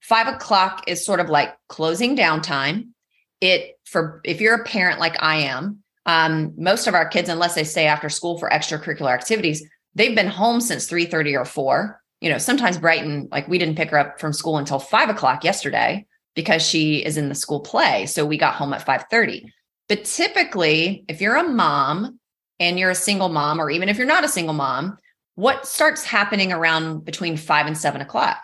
Five 0.00 0.26
o'clock 0.26 0.82
is 0.88 1.06
sort 1.06 1.20
of 1.20 1.30
like 1.30 1.54
closing 1.68 2.16
down 2.16 2.42
time. 2.42 2.96
It 3.40 3.78
for 3.84 4.20
if 4.24 4.40
you're 4.40 4.62
a 4.62 4.64
parent 4.64 4.98
like 4.98 5.14
I 5.22 5.42
am, 5.42 5.84
um, 6.06 6.54
most 6.56 6.88
of 6.88 6.94
our 6.94 7.06
kids, 7.06 7.28
unless 7.28 7.54
they 7.54 7.62
stay 7.62 7.86
after 7.86 8.08
school 8.08 8.36
for 8.36 8.50
extracurricular 8.50 9.14
activities, 9.14 9.64
they've 9.94 10.16
been 10.16 10.26
home 10.26 10.60
since 10.60 10.86
3 10.86 11.06
30 11.06 11.36
or 11.36 11.44
4 11.44 12.00
you 12.20 12.30
know, 12.30 12.38
sometimes 12.38 12.78
Brighton, 12.78 13.28
like 13.30 13.48
we 13.48 13.58
didn't 13.58 13.76
pick 13.76 13.90
her 13.90 13.98
up 13.98 14.20
from 14.20 14.32
school 14.32 14.58
until 14.58 14.78
five 14.78 15.08
o'clock 15.08 15.42
yesterday 15.42 16.06
because 16.34 16.62
she 16.62 17.04
is 17.04 17.16
in 17.16 17.28
the 17.28 17.34
school 17.34 17.60
play. 17.60 18.06
So 18.06 18.24
we 18.26 18.36
got 18.36 18.54
home 18.54 18.72
at 18.72 18.84
5:30. 18.84 19.50
But 19.88 20.04
typically, 20.04 21.04
if 21.08 21.20
you're 21.20 21.36
a 21.36 21.48
mom 21.48 22.20
and 22.60 22.78
you're 22.78 22.90
a 22.90 22.94
single 22.94 23.30
mom, 23.30 23.60
or 23.60 23.70
even 23.70 23.88
if 23.88 23.96
you're 23.96 24.06
not 24.06 24.24
a 24.24 24.28
single 24.28 24.54
mom, 24.54 24.98
what 25.34 25.66
starts 25.66 26.04
happening 26.04 26.52
around 26.52 27.04
between 27.04 27.36
five 27.36 27.66
and 27.66 27.76
seven 27.76 28.00
o'clock? 28.00 28.42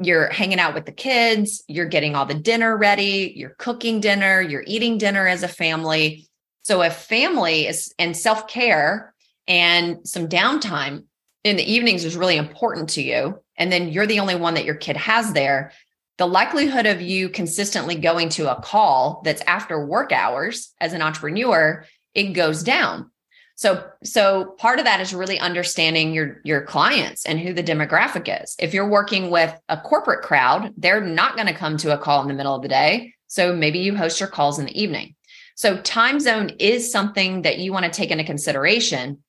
You're 0.00 0.28
hanging 0.30 0.58
out 0.58 0.74
with 0.74 0.86
the 0.86 0.92
kids, 0.92 1.62
you're 1.68 1.86
getting 1.86 2.16
all 2.16 2.26
the 2.26 2.34
dinner 2.34 2.76
ready, 2.76 3.32
you're 3.36 3.54
cooking 3.58 4.00
dinner, 4.00 4.40
you're 4.40 4.64
eating 4.66 4.98
dinner 4.98 5.26
as 5.26 5.42
a 5.42 5.48
family. 5.48 6.26
So 6.62 6.82
if 6.82 6.94
family 6.94 7.66
is 7.66 7.94
and 7.98 8.16
self-care 8.16 9.14
and 9.46 10.06
some 10.06 10.28
downtime 10.28 11.04
in 11.46 11.56
the 11.56 11.72
evenings 11.72 12.04
is 12.04 12.16
really 12.16 12.36
important 12.36 12.90
to 12.90 13.02
you, 13.02 13.40
and 13.56 13.70
then 13.70 13.88
you're 13.88 14.06
the 14.06 14.20
only 14.20 14.34
one 14.34 14.54
that 14.54 14.64
your 14.64 14.74
kid 14.74 14.96
has 14.96 15.32
there, 15.32 15.72
the 16.18 16.26
likelihood 16.26 16.86
of 16.86 17.00
you 17.00 17.28
consistently 17.28 17.94
going 17.94 18.30
to 18.30 18.50
a 18.50 18.60
call 18.60 19.20
that's 19.24 19.42
after 19.42 19.84
work 19.84 20.12
hours 20.12 20.72
as 20.80 20.92
an 20.92 21.02
entrepreneur, 21.02 21.84
it 22.14 22.32
goes 22.32 22.62
down. 22.62 23.10
So, 23.54 23.86
so 24.02 24.56
part 24.58 24.78
of 24.78 24.84
that 24.84 25.00
is 25.00 25.14
really 25.14 25.38
understanding 25.38 26.12
your 26.12 26.40
your 26.44 26.62
clients 26.62 27.24
and 27.24 27.38
who 27.40 27.54
the 27.54 27.62
demographic 27.62 28.42
is. 28.42 28.54
If 28.58 28.74
you're 28.74 28.88
working 28.88 29.30
with 29.30 29.54
a 29.68 29.80
corporate 29.80 30.22
crowd, 30.22 30.74
they're 30.76 31.00
not 31.00 31.36
going 31.36 31.46
to 31.46 31.54
come 31.54 31.76
to 31.78 31.94
a 31.94 31.98
call 31.98 32.20
in 32.22 32.28
the 32.28 32.34
middle 32.34 32.54
of 32.54 32.62
the 32.62 32.68
day. 32.68 33.14
So 33.28 33.54
maybe 33.54 33.78
you 33.78 33.96
host 33.96 34.20
your 34.20 34.28
calls 34.28 34.58
in 34.58 34.66
the 34.66 34.80
evening. 34.80 35.14
So 35.54 35.80
time 35.80 36.20
zone 36.20 36.50
is 36.58 36.92
something 36.92 37.42
that 37.42 37.58
you 37.58 37.72
want 37.72 37.86
to 37.86 37.90
take 37.90 38.10
into 38.10 38.24
consideration, 38.24 39.22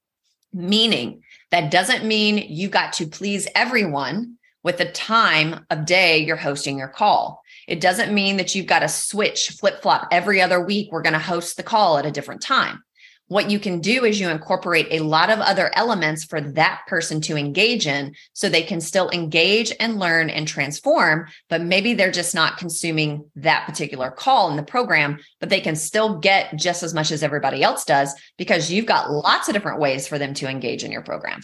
meaning 0.53 1.21
that 1.52 1.72
doesn't 1.72 2.06
mean 2.06 2.38
you 2.50 2.70
got 2.70 2.94
to 2.94 3.08
please 3.08 3.48
everyone 3.56 4.38
with 4.64 4.78
the 4.78 4.92
time 4.92 5.66
of 5.70 5.86
day 5.86 6.18
you're 6.18 6.36
hosting 6.36 6.78
your 6.78 6.88
call. 6.88 7.42
It 7.68 7.80
doesn't 7.80 8.14
mean 8.14 8.38
that 8.38 8.56
you've 8.56 8.66
got 8.66 8.80
to 8.80 8.90
switch 8.90 9.50
flip 9.52 9.82
flop 9.82 10.08
every 10.12 10.42
other 10.42 10.60
week. 10.60 10.92
We're 10.92 11.02
going 11.02 11.14
to 11.14 11.20
host 11.20 11.58
the 11.58 11.64
call 11.64 11.98
at 11.98 12.06
a 12.06 12.12
different 12.12 12.42
time. 12.42 12.84
What 13.30 13.52
you 13.52 13.60
can 13.60 13.82
do 13.82 14.06
is 14.06 14.20
you 14.20 14.30
incorporate 14.30 14.88
a 14.90 15.04
lot 15.04 15.30
of 15.30 15.40
other 15.40 15.70
elements 15.74 16.24
for 16.24 16.40
that 16.40 16.84
person 16.88 17.20
to 17.22 17.36
engage 17.36 17.86
in 17.86 18.16
so 18.32 18.48
they 18.48 18.63
can 18.63 18.80
still 18.80 19.10
engage 19.10 19.74
and 19.82 20.00
learn 20.00 20.30
and 20.30 20.48
transform, 20.48 21.28
but 21.50 21.62
maybe 21.62 21.94
they're 21.94 22.10
just 22.10 22.34
not 22.34 22.58
consuming 22.58 23.30
that 23.36 23.66
particular 23.66 24.12
call 24.12 24.50
in 24.50 24.56
the 24.56 24.63
program, 24.63 25.20
but 25.42 25.50
they 25.50 25.60
can 25.60 25.76
still 25.76 26.20
get 26.20 26.56
just 26.56 26.84
as 26.84 26.94
much 26.94 27.12
as 27.12 27.22
everybody 27.22 27.63
else 27.63 27.84
does 27.84 28.13
because 28.38 28.72
you've 28.72 28.86
got 28.86 29.12
lots 29.12 29.50
of 29.50 29.54
different 29.54 29.82
ways 29.82 30.08
for 30.08 30.18
them 30.18 30.34
to 30.34 30.50
engage 30.50 30.86
in 30.86 30.92
your 30.92 31.04
program. 31.04 31.42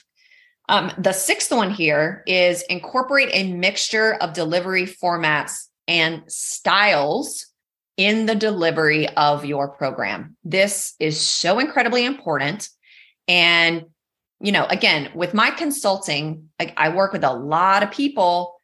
Um, 0.69 0.91
the 0.97 1.11
sixth 1.11 1.51
one 1.51 1.71
here 1.71 2.23
is 2.25 2.61
incorporate 2.63 3.29
a 3.33 3.51
mixture 3.51 4.13
of 4.13 4.31
delivery 4.31 4.85
formats 4.85 5.67
and 5.87 6.23
styles 6.27 7.47
in 7.97 8.25
the 8.25 8.35
delivery 8.35 9.07
of 9.09 9.45
your 9.45 9.69
program. 9.69 10.35
This 10.43 10.95
is 10.99 11.19
so 11.19 11.59
incredibly 11.59 12.05
important. 12.05 12.69
And, 13.27 13.85
you 14.39 14.51
know, 14.51 14.65
again, 14.65 15.11
with 15.13 15.33
my 15.33 15.51
consulting, 15.51 16.49
I, 16.59 16.73
I 16.75 16.89
work 16.89 17.13
with 17.13 17.23
a 17.23 17.33
lot 17.33 17.83
of 17.83 17.91
people 17.91 18.55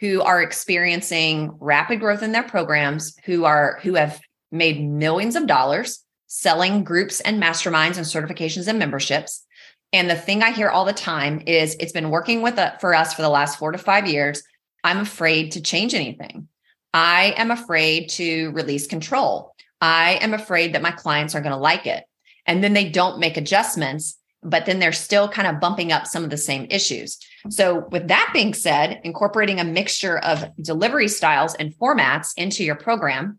who 0.00 0.20
are 0.20 0.42
experiencing 0.42 1.56
rapid 1.60 2.00
growth 2.00 2.22
in 2.22 2.32
their 2.32 2.42
programs, 2.42 3.16
who 3.24 3.44
are 3.44 3.78
who 3.82 3.94
have 3.94 4.20
made 4.50 4.84
millions 4.84 5.36
of 5.36 5.46
dollars 5.46 6.04
selling 6.26 6.82
groups 6.82 7.20
and 7.20 7.42
masterminds 7.42 7.98
and 7.98 8.06
certifications 8.06 8.66
and 8.66 8.78
memberships. 8.78 9.44
And 9.92 10.08
the 10.08 10.16
thing 10.16 10.42
I 10.42 10.50
hear 10.50 10.70
all 10.70 10.86
the 10.86 10.92
time 10.92 11.42
is 11.46 11.76
it's 11.78 11.92
been 11.92 12.10
working 12.10 12.40
with 12.40 12.56
a, 12.58 12.76
for 12.80 12.94
us 12.94 13.12
for 13.12 13.20
the 13.20 13.28
last 13.28 13.58
4 13.58 13.72
to 13.72 13.78
5 13.78 14.06
years. 14.08 14.42
I'm 14.82 14.98
afraid 14.98 15.52
to 15.52 15.60
change 15.60 15.94
anything. 15.94 16.48
I 16.94 17.34
am 17.36 17.50
afraid 17.50 18.10
to 18.10 18.50
release 18.50 18.86
control. 18.86 19.54
I 19.80 20.18
am 20.20 20.34
afraid 20.34 20.74
that 20.74 20.82
my 20.82 20.90
clients 20.90 21.34
are 21.34 21.40
going 21.40 21.52
to 21.52 21.58
like 21.58 21.86
it. 21.86 22.04
And 22.46 22.62
then 22.62 22.72
they 22.72 22.88
don't 22.88 23.18
make 23.18 23.36
adjustments, 23.36 24.18
but 24.42 24.66
then 24.66 24.78
they're 24.78 24.92
still 24.92 25.28
kind 25.28 25.48
of 25.48 25.60
bumping 25.60 25.92
up 25.92 26.06
some 26.06 26.24
of 26.24 26.30
the 26.30 26.36
same 26.36 26.66
issues. 26.70 27.18
So, 27.48 27.86
with 27.90 28.08
that 28.08 28.30
being 28.32 28.54
said, 28.54 29.00
incorporating 29.04 29.60
a 29.60 29.64
mixture 29.64 30.18
of 30.18 30.44
delivery 30.60 31.08
styles 31.08 31.54
and 31.54 31.74
formats 31.74 32.30
into 32.36 32.64
your 32.64 32.74
program, 32.74 33.38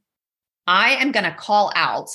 I 0.67 0.95
am 0.95 1.11
going 1.11 1.25
to 1.25 1.35
call 1.35 1.71
out 1.75 2.09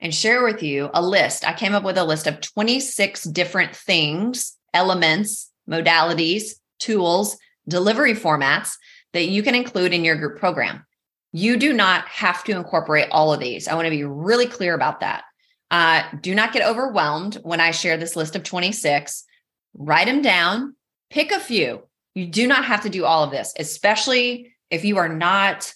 and 0.00 0.14
share 0.14 0.44
with 0.44 0.62
you 0.62 0.90
a 0.94 1.02
list. 1.02 1.46
I 1.46 1.52
came 1.52 1.74
up 1.74 1.84
with 1.84 1.98
a 1.98 2.04
list 2.04 2.26
of 2.26 2.40
26 2.40 3.24
different 3.24 3.74
things, 3.74 4.56
elements, 4.74 5.50
modalities, 5.68 6.54
tools, 6.78 7.36
delivery 7.68 8.14
formats 8.14 8.74
that 9.12 9.28
you 9.28 9.42
can 9.42 9.54
include 9.54 9.92
in 9.92 10.04
your 10.04 10.16
group 10.16 10.38
program. 10.38 10.84
You 11.32 11.56
do 11.56 11.72
not 11.72 12.06
have 12.08 12.44
to 12.44 12.52
incorporate 12.52 13.08
all 13.10 13.32
of 13.32 13.40
these. 13.40 13.68
I 13.68 13.74
want 13.74 13.86
to 13.86 13.90
be 13.90 14.04
really 14.04 14.46
clear 14.46 14.74
about 14.74 15.00
that. 15.00 15.24
Uh, 15.70 16.02
do 16.20 16.34
not 16.34 16.52
get 16.52 16.66
overwhelmed 16.66 17.36
when 17.42 17.60
I 17.60 17.70
share 17.70 17.96
this 17.96 18.16
list 18.16 18.36
of 18.36 18.42
26. 18.42 19.24
Write 19.74 20.06
them 20.06 20.20
down, 20.20 20.76
pick 21.10 21.32
a 21.32 21.40
few. 21.40 21.88
You 22.14 22.26
do 22.26 22.46
not 22.46 22.66
have 22.66 22.82
to 22.82 22.90
do 22.90 23.06
all 23.06 23.24
of 23.24 23.30
this, 23.30 23.54
especially 23.58 24.52
if 24.70 24.84
you 24.84 24.98
are 24.98 25.08
not 25.08 25.72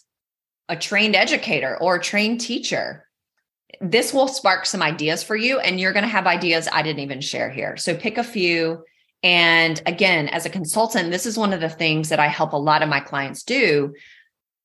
a 0.68 0.77
trained 0.77 1.16
educator 1.16 1.79
or 1.81 1.96
a 1.96 2.03
trained 2.03 2.42
teacher. 2.42 3.07
This 3.81 4.12
will 4.12 4.29
spark 4.29 4.66
some 4.66 4.83
ideas 4.83 5.22
for 5.22 5.37
you, 5.37 5.59
and 5.61 5.81
you're 5.81 5.92
going 5.92 6.05
to 6.05 6.09
have 6.09 6.27
ideas 6.27 6.68
I 6.70 6.83
didn't 6.83 7.01
even 7.01 7.22
share 7.22 7.51
here. 7.51 7.79
So 7.79 7.96
pick 7.96 8.18
a 8.18 8.25
few 8.25 8.85
and 9.22 9.81
again, 9.87 10.29
as 10.29 10.46
a 10.46 10.50
consultant, 10.50 11.11
this 11.11 11.26
is 11.26 11.38
one 11.38 11.52
of 11.52 11.61
the 11.61 11.68
things 11.68 12.11
that 12.11 12.20
I 12.20 12.26
help 12.26 12.52
a 12.52 12.57
lot 12.57 12.83
of 12.83 12.88
my 12.88 13.00
clients 13.00 13.42
do 13.42 13.94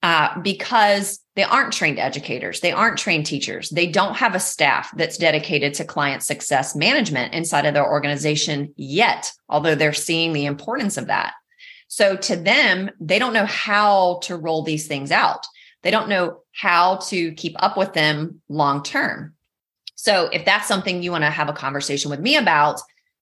uh, 0.03 0.39
because 0.41 1.19
they 1.35 1.43
aren't 1.43 1.73
trained 1.73 1.99
educators, 1.99 2.59
they 2.59 2.71
aren't 2.71 2.97
trained 2.97 3.25
teachers, 3.25 3.69
they 3.69 3.87
don't 3.87 4.15
have 4.15 4.35
a 4.35 4.39
staff 4.39 4.91
that's 4.97 5.17
dedicated 5.17 5.73
to 5.75 5.85
client 5.85 6.23
success 6.23 6.75
management 6.75 7.33
inside 7.33 7.65
of 7.65 7.73
their 7.73 7.89
organization 7.89 8.73
yet, 8.75 9.31
although 9.47 9.75
they're 9.75 9.93
seeing 9.93 10.33
the 10.33 10.45
importance 10.45 10.97
of 10.97 11.07
that. 11.07 11.33
So 11.87 12.15
to 12.15 12.35
them, 12.35 12.89
they 12.99 13.19
don't 13.19 13.33
know 13.33 13.45
how 13.45 14.19
to 14.23 14.37
roll 14.37 14.63
these 14.63 14.87
things 14.87 15.11
out. 15.11 15.45
They 15.83 15.91
don't 15.91 16.09
know 16.09 16.41
how 16.53 16.97
to 17.07 17.31
keep 17.33 17.55
up 17.61 17.77
with 17.77 17.93
them 17.93 18.41
long 18.49 18.83
term. 18.83 19.33
So 19.95 20.29
if 20.31 20.45
that's 20.45 20.67
something 20.67 21.03
you 21.03 21.11
want 21.11 21.23
to 21.23 21.29
have 21.29 21.49
a 21.49 21.53
conversation 21.53 22.09
with 22.09 22.19
me 22.19 22.37
about, 22.37 22.81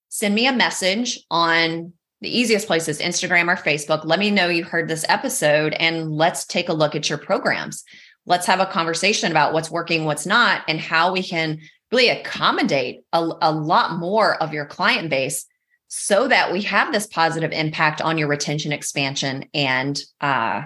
send 0.09 0.35
me 0.35 0.47
a 0.47 0.53
message 0.53 1.19
on 1.31 1.93
the 2.21 2.37
easiest 2.37 2.67
place 2.67 2.89
is 2.89 2.99
Instagram 2.99 3.47
or 3.47 3.55
Facebook. 3.55 4.03
Let 4.03 4.19
me 4.19 4.29
know 4.29 4.49
you 4.49 4.65
heard 4.65 4.89
this 4.89 5.05
episode 5.07 5.73
and 5.73 6.11
let's 6.11 6.45
take 6.45 6.67
a 6.67 6.73
look 6.73 6.95
at 6.95 7.07
your 7.07 7.17
programs. 7.17 7.85
Let's 8.25 8.45
have 8.47 8.59
a 8.59 8.65
conversation 8.65 9.31
about 9.31 9.53
what's 9.53 9.71
working, 9.71 10.03
what's 10.03 10.25
not, 10.25 10.63
and 10.67 10.79
how 10.79 11.13
we 11.13 11.23
can 11.23 11.59
really 11.91 12.09
accommodate 12.09 13.01
a, 13.13 13.29
a 13.41 13.51
lot 13.51 13.97
more 13.97 14.35
of 14.43 14.53
your 14.53 14.65
client 14.65 15.09
base 15.09 15.45
so 15.87 16.27
that 16.27 16.51
we 16.51 16.61
have 16.61 16.91
this 16.91 17.07
positive 17.07 17.51
impact 17.51 18.01
on 18.01 18.17
your 18.17 18.27
retention 18.27 18.71
expansion 18.71 19.45
and 19.53 19.99
uh, 20.21 20.63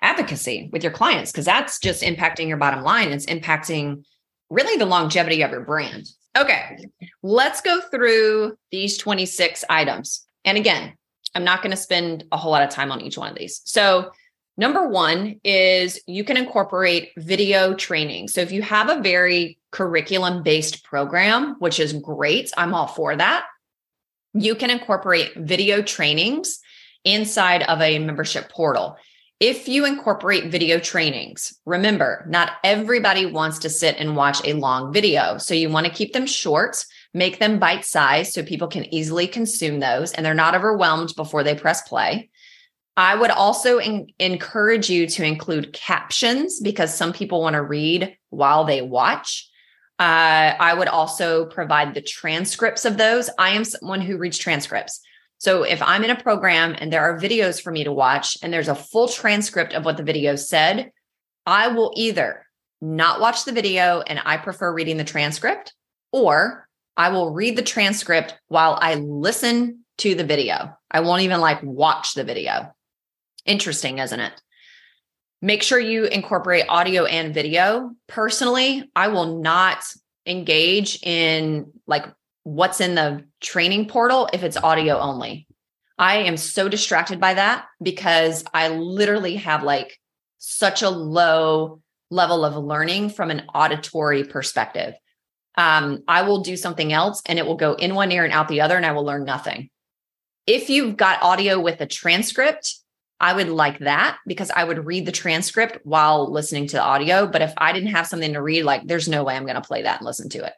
advocacy 0.00 0.70
with 0.72 0.82
your 0.82 0.92
clients 0.92 1.32
because 1.32 1.44
that's 1.44 1.78
just 1.78 2.02
impacting 2.02 2.48
your 2.48 2.56
bottom 2.56 2.82
line 2.82 3.08
it's 3.12 3.26
impacting 3.26 4.04
really 4.50 4.76
the 4.76 4.86
longevity 4.86 5.42
of 5.42 5.50
your 5.50 5.62
brand 5.62 6.06
Okay, 6.36 6.76
let's 7.22 7.62
go 7.62 7.80
through 7.80 8.58
these 8.70 8.98
26 8.98 9.64
items. 9.70 10.26
And 10.44 10.58
again, 10.58 10.94
I'm 11.34 11.44
not 11.44 11.62
going 11.62 11.70
to 11.70 11.76
spend 11.76 12.24
a 12.30 12.36
whole 12.36 12.52
lot 12.52 12.62
of 12.62 12.70
time 12.70 12.92
on 12.92 13.00
each 13.00 13.16
one 13.16 13.30
of 13.30 13.38
these. 13.38 13.62
So, 13.64 14.10
number 14.58 14.88
one 14.88 15.40
is 15.44 16.00
you 16.06 16.24
can 16.24 16.36
incorporate 16.36 17.12
video 17.16 17.74
training. 17.74 18.28
So, 18.28 18.42
if 18.42 18.52
you 18.52 18.60
have 18.62 18.90
a 18.90 19.00
very 19.00 19.58
curriculum 19.70 20.42
based 20.42 20.84
program, 20.84 21.56
which 21.58 21.80
is 21.80 21.94
great, 21.94 22.50
I'm 22.56 22.74
all 22.74 22.86
for 22.86 23.16
that, 23.16 23.46
you 24.34 24.54
can 24.54 24.70
incorporate 24.70 25.34
video 25.36 25.80
trainings 25.80 26.60
inside 27.04 27.62
of 27.62 27.80
a 27.80 27.98
membership 27.98 28.50
portal. 28.50 28.98
If 29.38 29.68
you 29.68 29.84
incorporate 29.84 30.50
video 30.50 30.78
trainings, 30.78 31.58
remember, 31.66 32.24
not 32.26 32.52
everybody 32.64 33.26
wants 33.26 33.58
to 33.60 33.68
sit 33.68 33.96
and 33.98 34.16
watch 34.16 34.40
a 34.44 34.54
long 34.54 34.94
video. 34.94 35.36
So 35.36 35.52
you 35.52 35.68
want 35.68 35.86
to 35.86 35.92
keep 35.92 36.14
them 36.14 36.26
short, 36.26 36.82
make 37.12 37.38
them 37.38 37.58
bite 37.58 37.84
sized 37.84 38.32
so 38.32 38.42
people 38.42 38.68
can 38.68 38.92
easily 38.94 39.26
consume 39.26 39.78
those 39.78 40.12
and 40.12 40.24
they're 40.24 40.32
not 40.32 40.54
overwhelmed 40.54 41.12
before 41.16 41.42
they 41.42 41.54
press 41.54 41.86
play. 41.86 42.30
I 42.96 43.14
would 43.14 43.30
also 43.30 43.78
in- 43.78 44.06
encourage 44.18 44.88
you 44.88 45.06
to 45.08 45.24
include 45.24 45.74
captions 45.74 46.58
because 46.60 46.96
some 46.96 47.12
people 47.12 47.42
want 47.42 47.54
to 47.54 47.62
read 47.62 48.16
while 48.30 48.64
they 48.64 48.80
watch. 48.80 49.50
Uh, 49.98 50.56
I 50.58 50.72
would 50.72 50.88
also 50.88 51.44
provide 51.44 51.92
the 51.92 52.00
transcripts 52.00 52.86
of 52.86 52.96
those. 52.96 53.28
I 53.38 53.50
am 53.50 53.64
someone 53.64 54.00
who 54.00 54.16
reads 54.16 54.38
transcripts. 54.38 55.02
So 55.38 55.62
if 55.62 55.82
I'm 55.82 56.04
in 56.04 56.10
a 56.10 56.22
program 56.22 56.74
and 56.78 56.92
there 56.92 57.02
are 57.02 57.18
videos 57.18 57.62
for 57.62 57.70
me 57.70 57.84
to 57.84 57.92
watch 57.92 58.38
and 58.42 58.52
there's 58.52 58.68
a 58.68 58.74
full 58.74 59.08
transcript 59.08 59.74
of 59.74 59.84
what 59.84 59.96
the 59.96 60.02
video 60.02 60.36
said, 60.36 60.90
I 61.44 61.68
will 61.68 61.92
either 61.96 62.46
not 62.80 63.20
watch 63.20 63.44
the 63.44 63.52
video 63.52 64.00
and 64.00 64.20
I 64.24 64.36
prefer 64.36 64.72
reading 64.72 64.96
the 64.96 65.04
transcript, 65.04 65.74
or 66.12 66.66
I 66.96 67.10
will 67.10 67.32
read 67.32 67.56
the 67.56 67.62
transcript 67.62 68.38
while 68.48 68.78
I 68.80 68.94
listen 68.94 69.84
to 69.98 70.14
the 70.14 70.24
video. 70.24 70.76
I 70.90 71.00
won't 71.00 71.22
even 71.22 71.40
like 71.40 71.62
watch 71.62 72.14
the 72.14 72.24
video. 72.24 72.72
Interesting, 73.44 73.98
isn't 73.98 74.20
it? 74.20 74.32
Make 75.42 75.62
sure 75.62 75.78
you 75.78 76.04
incorporate 76.04 76.64
audio 76.68 77.04
and 77.04 77.34
video. 77.34 77.92
Personally, 78.06 78.90
I 78.96 79.08
will 79.08 79.40
not 79.40 79.84
engage 80.26 81.02
in 81.02 81.72
like 81.86 82.06
what's 82.46 82.80
in 82.80 82.94
the 82.94 83.24
training 83.40 83.88
portal 83.88 84.28
if 84.32 84.44
it's 84.44 84.56
audio 84.56 85.00
only. 85.00 85.48
I 85.98 86.18
am 86.18 86.36
so 86.36 86.68
distracted 86.68 87.18
by 87.18 87.34
that 87.34 87.66
because 87.82 88.44
I 88.54 88.68
literally 88.68 89.34
have 89.36 89.64
like 89.64 89.98
such 90.38 90.82
a 90.82 90.88
low 90.88 91.82
level 92.08 92.44
of 92.44 92.54
learning 92.54 93.10
from 93.10 93.32
an 93.32 93.42
auditory 93.52 94.22
perspective. 94.22 94.94
Um, 95.56 96.04
I 96.06 96.22
will 96.22 96.42
do 96.42 96.56
something 96.56 96.92
else 96.92 97.20
and 97.26 97.40
it 97.40 97.46
will 97.46 97.56
go 97.56 97.72
in 97.72 97.96
one 97.96 98.12
ear 98.12 98.22
and 98.22 98.32
out 98.32 98.46
the 98.46 98.60
other, 98.60 98.76
and 98.76 98.86
I 98.86 98.92
will 98.92 99.04
learn 99.04 99.24
nothing. 99.24 99.68
If 100.46 100.70
you've 100.70 100.96
got 100.96 101.24
audio 101.24 101.58
with 101.58 101.80
a 101.80 101.86
transcript, 101.86 102.76
I 103.18 103.32
would 103.32 103.48
like 103.48 103.80
that 103.80 104.18
because 104.24 104.52
I 104.52 104.62
would 104.62 104.86
read 104.86 105.04
the 105.04 105.10
transcript 105.10 105.78
while 105.82 106.30
listening 106.30 106.68
to 106.68 106.76
the 106.76 106.82
audio. 106.82 107.26
But 107.26 107.42
if 107.42 107.54
I 107.56 107.72
didn't 107.72 107.88
have 107.88 108.06
something 108.06 108.34
to 108.34 108.42
read, 108.42 108.62
like 108.62 108.86
there's 108.86 109.08
no 109.08 109.24
way 109.24 109.34
I'm 109.34 109.46
going 109.46 109.56
to 109.56 109.62
play 109.62 109.82
that 109.82 109.98
and 109.98 110.06
listen 110.06 110.28
to 110.28 110.44
it. 110.44 110.52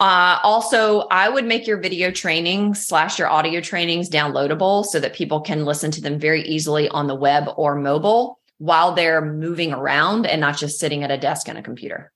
Uh, 0.00 0.38
also, 0.42 1.00
I 1.10 1.28
would 1.28 1.44
make 1.44 1.66
your 1.66 1.76
video 1.76 2.10
training 2.10 2.74
slash 2.74 3.18
your 3.18 3.28
audio 3.28 3.60
trainings 3.60 4.08
downloadable 4.08 4.82
so 4.84 4.98
that 4.98 5.12
people 5.12 5.42
can 5.42 5.66
listen 5.66 5.90
to 5.90 6.00
them 6.00 6.18
very 6.18 6.42
easily 6.42 6.88
on 6.88 7.06
the 7.06 7.14
web 7.14 7.50
or 7.58 7.76
mobile 7.76 8.40
while 8.56 8.92
they're 8.92 9.20
moving 9.20 9.74
around 9.74 10.26
and 10.26 10.40
not 10.40 10.56
just 10.56 10.78
sitting 10.78 11.04
at 11.04 11.10
a 11.10 11.18
desk 11.18 11.48
and 11.48 11.58
a 11.58 11.62
computer. 11.62 12.10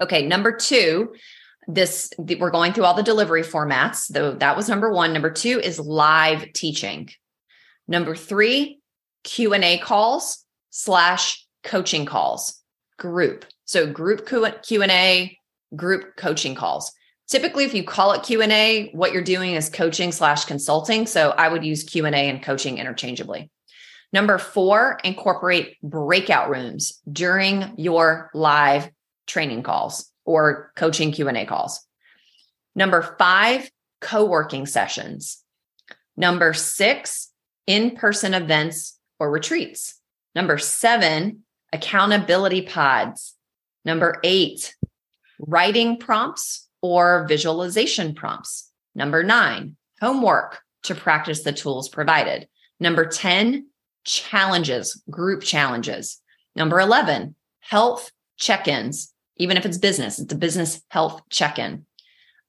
Okay, 0.00 0.26
number 0.26 0.50
two, 0.50 1.14
this 1.68 2.10
we're 2.18 2.50
going 2.50 2.72
through 2.72 2.84
all 2.84 2.94
the 2.94 3.02
delivery 3.04 3.42
formats. 3.42 4.08
Though 4.08 4.34
that 4.34 4.56
was 4.56 4.68
number 4.68 4.92
one. 4.92 5.12
Number 5.12 5.30
two 5.30 5.60
is 5.60 5.78
live 5.78 6.52
teaching. 6.52 7.08
Number 7.88 8.16
three, 8.16 8.80
Q&A 9.22 9.78
calls 9.78 10.44
slash 10.70 11.46
coaching 11.62 12.04
calls, 12.04 12.60
group. 12.98 13.44
So 13.64 13.86
group 13.86 14.26
Q&A, 14.26 15.38
group 15.74 16.16
coaching 16.16 16.54
calls. 16.54 16.92
Typically, 17.28 17.64
if 17.64 17.74
you 17.74 17.82
call 17.82 18.12
it 18.12 18.22
Q&A, 18.22 18.90
what 18.92 19.12
you're 19.12 19.22
doing 19.22 19.54
is 19.54 19.68
coaching 19.68 20.12
slash 20.12 20.44
consulting. 20.44 21.06
So 21.06 21.30
I 21.30 21.48
would 21.48 21.64
use 21.64 21.82
Q&A 21.82 22.10
and 22.10 22.42
coaching 22.42 22.78
interchangeably. 22.78 23.50
Number 24.12 24.38
four, 24.38 24.98
incorporate 25.02 25.76
breakout 25.82 26.48
rooms 26.48 27.00
during 27.10 27.74
your 27.76 28.30
live 28.32 28.88
training 29.26 29.64
calls 29.64 30.10
or 30.24 30.72
coaching 30.76 31.10
Q&A 31.10 31.44
calls. 31.46 31.84
Number 32.76 33.16
five, 33.18 33.68
co-working 34.00 34.66
sessions. 34.66 35.42
Number 36.16 36.52
six, 36.52 37.32
in-person 37.66 38.34
events 38.34 38.98
or 39.18 39.30
retreats. 39.30 40.00
Number 40.34 40.58
seven, 40.58 41.44
accountability 41.72 42.62
pods. 42.62 43.34
Number 43.84 44.20
eight, 44.22 44.74
writing 45.38 45.98
prompts 45.98 46.68
or 46.82 47.26
visualization 47.28 48.14
prompts. 48.14 48.70
Number 48.94 49.22
nine, 49.22 49.76
homework 50.00 50.60
to 50.84 50.94
practice 50.94 51.42
the 51.42 51.52
tools 51.52 51.88
provided. 51.88 52.48
Number 52.80 53.06
10, 53.06 53.68
challenges, 54.04 55.02
group 55.10 55.42
challenges. 55.42 56.20
Number 56.54 56.80
11, 56.80 57.34
health 57.60 58.10
check 58.36 58.68
ins, 58.68 59.12
even 59.36 59.56
if 59.56 59.66
it's 59.66 59.78
business, 59.78 60.18
it's 60.18 60.32
a 60.32 60.36
business 60.36 60.82
health 60.88 61.22
check 61.30 61.58
in. 61.58 61.84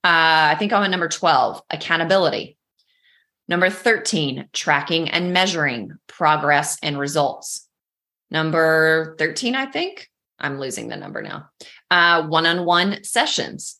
Uh, 0.03 0.53
I 0.53 0.55
think 0.57 0.71
I'm 0.71 0.83
at 0.83 0.91
number 0.91 1.09
12, 1.09 1.61
accountability. 1.69 2.57
Number 3.49 3.69
13, 3.69 4.49
tracking 4.53 5.09
and 5.09 5.33
measuring 5.33 5.91
progress 6.07 6.77
and 6.83 6.99
results. 6.99 7.67
Number 8.29 9.15
13, 9.19 9.55
I 9.55 9.65
think 9.65 10.09
I'm 10.39 10.59
losing 10.59 10.89
the 10.89 10.97
number 10.97 11.21
now. 11.21 11.49
One 11.89 12.45
on 12.45 12.65
one 12.65 13.03
sessions. 13.03 13.79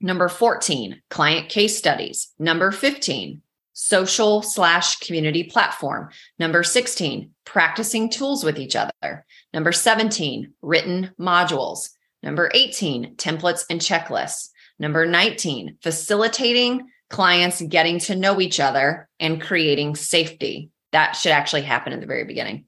Number 0.00 0.28
14, 0.28 1.02
client 1.08 1.48
case 1.48 1.78
studies. 1.78 2.32
Number 2.38 2.70
15, 2.70 3.40
social 3.72 4.42
slash 4.42 4.98
community 4.98 5.44
platform. 5.44 6.10
Number 6.38 6.62
16, 6.62 7.30
practicing 7.44 8.10
tools 8.10 8.44
with 8.44 8.58
each 8.58 8.76
other. 8.76 9.24
Number 9.52 9.72
17, 9.72 10.52
written 10.62 11.10
modules. 11.18 11.90
Number 12.22 12.50
18, 12.52 13.16
templates 13.16 13.64
and 13.70 13.80
checklists. 13.80 14.50
Number 14.78 15.06
19, 15.06 15.78
facilitating 15.82 16.88
clients 17.10 17.62
getting 17.62 17.98
to 18.00 18.16
know 18.16 18.40
each 18.40 18.58
other 18.58 19.08
and 19.20 19.40
creating 19.40 19.94
safety. 19.94 20.70
That 20.92 21.12
should 21.12 21.32
actually 21.32 21.62
happen 21.62 21.92
at 21.92 22.00
the 22.00 22.06
very 22.06 22.24
beginning. 22.24 22.66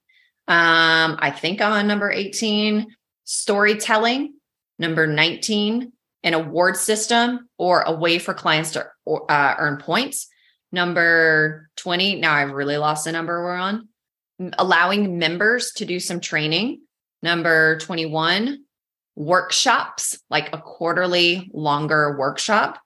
Um, 0.48 1.18
I 1.18 1.34
think 1.36 1.60
I'm 1.60 1.72
on 1.72 1.86
number 1.86 2.10
18, 2.10 2.94
storytelling. 3.24 4.35
Number 4.78 5.06
19, 5.06 5.92
an 6.22 6.34
award 6.34 6.76
system 6.76 7.48
or 7.58 7.82
a 7.82 7.92
way 7.92 8.18
for 8.18 8.34
clients 8.34 8.72
to 8.72 8.86
uh, 9.06 9.54
earn 9.58 9.78
points. 9.78 10.28
Number 10.72 11.70
20, 11.76 12.16
now 12.16 12.34
I've 12.34 12.52
really 12.52 12.76
lost 12.76 13.04
the 13.04 13.12
number 13.12 13.42
we're 13.42 13.54
on. 13.54 13.88
Allowing 14.58 15.18
members 15.18 15.72
to 15.76 15.84
do 15.84 16.00
some 16.00 16.20
training. 16.20 16.82
Number 17.22 17.78
21, 17.78 18.64
workshops, 19.14 20.18
like 20.28 20.52
a 20.52 20.58
quarterly 20.58 21.50
longer 21.54 22.16
workshop. 22.18 22.80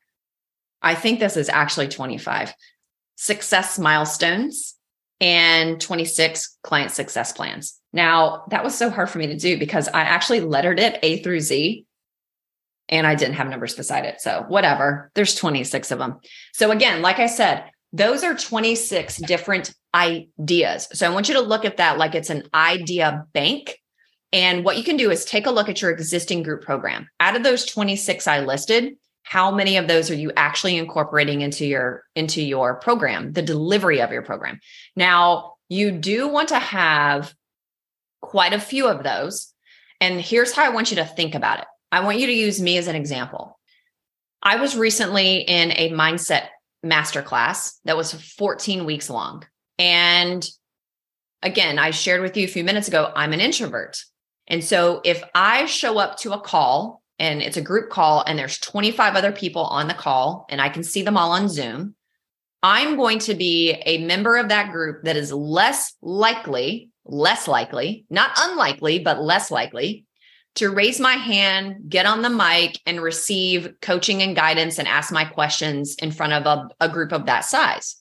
I 0.81 0.95
think 0.95 1.19
this 1.19 1.37
is 1.37 1.49
actually 1.49 1.89
25. 1.89 2.55
Success 3.17 3.79
milestones 3.79 4.75
and 5.21 5.81
26 5.81 6.59
client 6.63 6.91
success 6.93 7.33
plans. 7.33 7.80
Now, 7.93 8.45
that 8.51 8.65
was 8.65 8.77
so 8.77 8.91
hard 8.91 9.11
for 9.11 9.19
me 9.19 9.27
to 9.29 9.37
do 9.37 9.59
because 9.59 9.89
I 9.89 10.03
actually 10.03 10.41
lettered 10.41 10.79
it 10.79 10.99
A 11.03 11.23
through 11.23 11.41
Z 11.41 11.87
and 12.89 13.07
I 13.07 13.15
didn't 13.15 13.35
have 13.35 13.49
numbers 13.49 13.75
beside 13.75 14.05
it. 14.05 14.21
So, 14.21 14.45
whatever, 14.49 15.11
there's 15.15 15.35
26 15.35 15.91
of 15.91 15.99
them. 15.99 16.19
So, 16.53 16.71
again, 16.71 17.03
like 17.03 17.19
I 17.19 17.27
said, 17.27 17.65
those 17.93 18.23
are 18.23 18.35
26 18.35 19.19
different 19.19 19.75
ideas. 19.95 20.89
So, 20.93 21.07
I 21.07 21.15
want 21.15 21.29
you 21.29 21.35
to 21.35 21.41
look 21.41 21.65
at 21.65 21.79
that 21.79 21.99
like 21.99 22.15
it's 22.15 22.31
an 22.31 22.49
idea 22.55 23.27
bank. 23.33 23.77
And 24.33 24.65
what 24.65 24.77
you 24.77 24.85
can 24.85 24.97
do 24.97 25.11
is 25.11 25.25
take 25.25 25.47
a 25.47 25.51
look 25.51 25.69
at 25.69 25.83
your 25.83 25.91
existing 25.91 26.45
group 26.45 26.63
program. 26.63 27.09
Out 27.19 27.35
of 27.35 27.43
those 27.43 27.65
26 27.65 28.29
I 28.29 28.41
listed, 28.41 28.95
how 29.23 29.51
many 29.51 29.77
of 29.77 29.89
those 29.89 30.11
are 30.11 30.15
you 30.15 30.33
actually 30.37 30.77
incorporating 30.77 31.41
into 31.41 31.67
your 31.67 32.05
into 32.15 32.43
your 32.43 32.77
program, 32.77 33.33
the 33.33 33.43
delivery 33.43 34.01
of 34.01 34.13
your 34.13 34.23
program? 34.23 34.61
Now, 34.97 35.55
you 35.69 35.93
do 35.93 36.29
want 36.29 36.49
to 36.49 36.59
have 36.59 37.33
quite 38.21 38.53
a 38.53 38.61
few 38.61 38.87
of 38.87 39.03
those. 39.03 39.53
And 40.01 40.21
here's 40.21 40.53
how 40.53 40.65
I 40.65 40.71
want 40.71 40.91
you 40.91 40.97
to 40.97 41.05
think 41.05 41.35
about 41.35 41.61
it. 41.61 41.67
I 41.93 42.05
want 42.05 42.19
you 42.19 42.27
to 42.27 42.33
use 42.33 42.61
me 42.61 42.79
as 42.79 42.87
an 42.87 42.97
example. 42.97 43.59
I 44.43 44.57
was 44.57 44.77
recently 44.77 45.39
in 45.39 45.73
a 45.73 45.91
mindset 45.91 46.49
masterclass 46.85 47.75
that 47.85 47.97
was 47.97 48.13
14 48.13 48.87
weeks 48.87 49.11
long. 49.11 49.45
And 49.79 50.49
again, 51.43 51.79
I 51.79 51.91
shared 51.91 52.23
with 52.23 52.37
you 52.37 52.45
a 52.45 52.49
few 52.49 52.65
minutes 52.65 52.89
ago, 52.89 53.13
I'm 53.15 53.33
an 53.33 53.41
introvert. 53.41 54.03
And 54.47 54.65
so 54.65 55.01
if 55.05 55.23
I 55.35 55.67
show 55.67 55.99
up 55.99 56.19
to 56.19 56.33
a 56.33 56.41
call 56.41 57.03
and 57.19 57.43
it's 57.43 57.57
a 57.57 57.63
group 57.63 57.91
call 57.91 58.25
and 58.27 58.39
there's 58.39 58.59
25 58.59 59.15
other 59.15 59.33
people 59.33 59.65
on 59.65 59.89
the 59.89 59.95
call 59.95 60.47
and 60.49 60.61
I 60.61 60.69
can 60.69 60.83
see 60.83 61.03
them 61.03 61.17
all 61.17 61.33
on 61.33 61.49
Zoom, 61.49 61.95
I'm 62.63 62.97
going 62.97 63.21
to 63.21 63.35
be 63.35 63.73
a 63.87 64.05
member 64.05 64.37
of 64.37 64.49
that 64.49 64.73
group 64.73 65.05
that 65.05 65.17
is 65.17 65.33
less 65.33 65.95
likely, 66.03 66.91
less 67.11 67.49
likely, 67.49 68.05
not 68.09 68.31
unlikely, 68.39 69.01
but 69.01 69.23
less 69.23 69.51
likely 69.51 70.07
to 70.57 70.71
raise 70.71 70.99
my 70.99 71.15
hand, 71.15 71.89
get 71.89 72.07
on 72.07 72.23
the 72.23 72.31
mic, 72.31 72.81
and 72.87 73.01
receive 73.01 73.75
coaching 73.81 74.23
and 74.23 74.35
guidance 74.35 74.79
and 74.79 74.89
ask 74.89 75.13
my 75.13 75.25
questions 75.25 75.95
in 75.97 76.11
front 76.11 76.33
of 76.33 76.47
a, 76.47 76.69
a 76.85 76.89
group 76.89 77.13
of 77.13 77.27
that 77.27 77.45
size. 77.45 77.97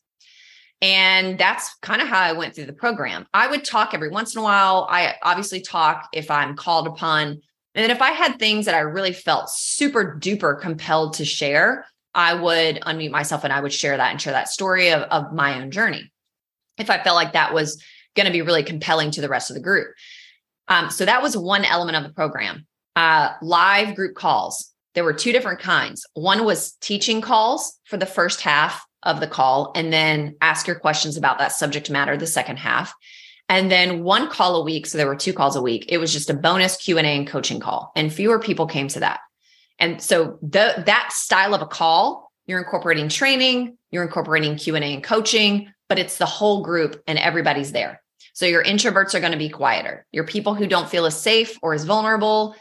And 0.82 1.38
that's 1.38 1.76
kind 1.82 2.02
of 2.02 2.08
how 2.08 2.20
I 2.20 2.34
went 2.34 2.56
through 2.56 2.66
the 2.66 2.74
program. 2.74 3.28
I 3.34 3.48
would 3.48 3.66
talk 3.66 3.94
every 3.94 4.10
once 4.10 4.34
in 4.34 4.40
a 4.40 4.44
while. 4.44 4.88
I 4.90 5.16
obviously 5.22 5.62
talk 5.62 6.08
if 6.14 6.32
I'm 6.32 6.56
called 6.56 6.88
upon. 6.88 7.28
And 7.28 7.42
then 7.84 7.92
if 7.92 8.02
I 8.02 8.12
had 8.12 8.40
things 8.40 8.66
that 8.66 8.76
I 8.76 8.80
really 8.80 9.14
felt 9.14 9.50
super 9.50 10.18
duper 10.20 10.60
compelled 10.60 11.16
to 11.16 11.26
share, 11.26 11.86
I 12.16 12.34
would 12.34 12.78
unmute 12.82 13.12
myself 13.12 13.44
and 13.44 13.54
I 13.54 13.60
would 13.60 13.74
share 13.74 13.98
that 13.98 14.12
and 14.12 14.22
share 14.22 14.34
that 14.34 14.50
story 14.50 14.90
of, 14.90 15.04
of 15.04 15.34
my 15.34 15.62
own 15.62 15.70
journey. 15.70 16.12
If 16.78 16.90
I 16.90 17.04
felt 17.04 17.16
like 17.16 17.34
that 17.34 17.54
was 17.54 17.84
going 18.16 18.26
to 18.26 18.32
be 18.32 18.42
really 18.42 18.64
compelling 18.64 19.12
to 19.12 19.22
the 19.22 19.30
rest 19.30 19.50
of 19.50 19.56
the 19.56 19.62
group. 19.62 19.90
Um, 20.68 20.90
so 20.90 21.06
that 21.06 21.22
was 21.22 21.36
one 21.36 21.66
element 21.66 21.98
of 21.98 22.04
the 22.04 22.14
program. 22.14 22.66
Uh, 22.96 23.32
live 23.42 23.96
group 23.96 24.16
calls. 24.16 24.72
There 24.94 25.04
were 25.04 25.14
two 25.14 25.32
different 25.32 25.60
kinds. 25.60 26.06
One 26.14 26.46
was 26.46 26.74
teaching 26.82 27.22
calls 27.22 27.80
for 27.86 27.98
the 27.98 28.06
first 28.06 28.42
half 28.42 28.86
of 29.04 29.20
the 29.20 29.28
call, 29.28 29.72
and 29.76 29.94
then 29.94 30.36
ask 30.42 30.68
your 30.68 30.80
questions 30.80 31.16
about 31.16 31.38
that 31.38 31.54
subject 31.54 31.90
matter 31.90 32.18
the 32.18 32.28
second 32.28 32.58
half. 32.58 32.94
And 33.48 33.72
then 33.72 34.04
one 34.04 34.30
call 34.30 34.58
a 34.58 34.64
week. 34.64 34.86
So 34.86 34.98
there 34.98 35.08
were 35.08 35.16
two 35.16 35.34
calls 35.34 35.56
a 35.56 35.62
week. 35.62 35.86
It 35.90 35.98
was 35.98 36.12
just 36.12 36.30
a 36.30 36.34
bonus 36.34 36.76
Q 36.78 36.98
and 36.98 37.08
A 37.08 37.12
and 37.12 37.28
coaching 37.28 37.60
call, 37.60 37.92
and 37.96 38.14
fewer 38.14 38.40
people 38.40 38.68
came 38.68 38.88
to 38.90 39.00
that. 39.00 39.22
And 39.80 40.02
so 40.02 40.38
the, 40.42 40.84
that 40.86 41.14
style 41.14 41.56
of 41.56 41.62
a 41.62 41.66
call, 41.66 42.32
you're 42.46 42.60
incorporating 42.60 43.08
training, 43.08 43.78
you're 43.92 44.04
incorporating 44.04 44.58
Q 44.58 44.76
and 44.76 44.84
A 44.84 44.94
and 44.94 45.04
coaching, 45.04 45.72
but 45.90 46.00
it's 46.00 46.18
the 46.18 46.26
whole 46.26 46.64
group 46.64 47.02
and 47.08 47.20
everybody's 47.20 47.72
there. 47.72 48.02
So 48.34 48.46
your 48.46 48.64
introverts 48.64 49.16
are 49.16 49.20
going 49.20 49.34
to 49.34 49.38
be 49.38 49.50
quieter. 49.50 50.06
Your 50.12 50.24
people 50.24 50.56
who 50.56 50.68
don't 50.68 50.90
feel 50.90 51.06
as 51.06 51.20
safe 51.20 51.58
or 51.62 51.74
as 51.74 51.84
vulnerable 51.84 52.56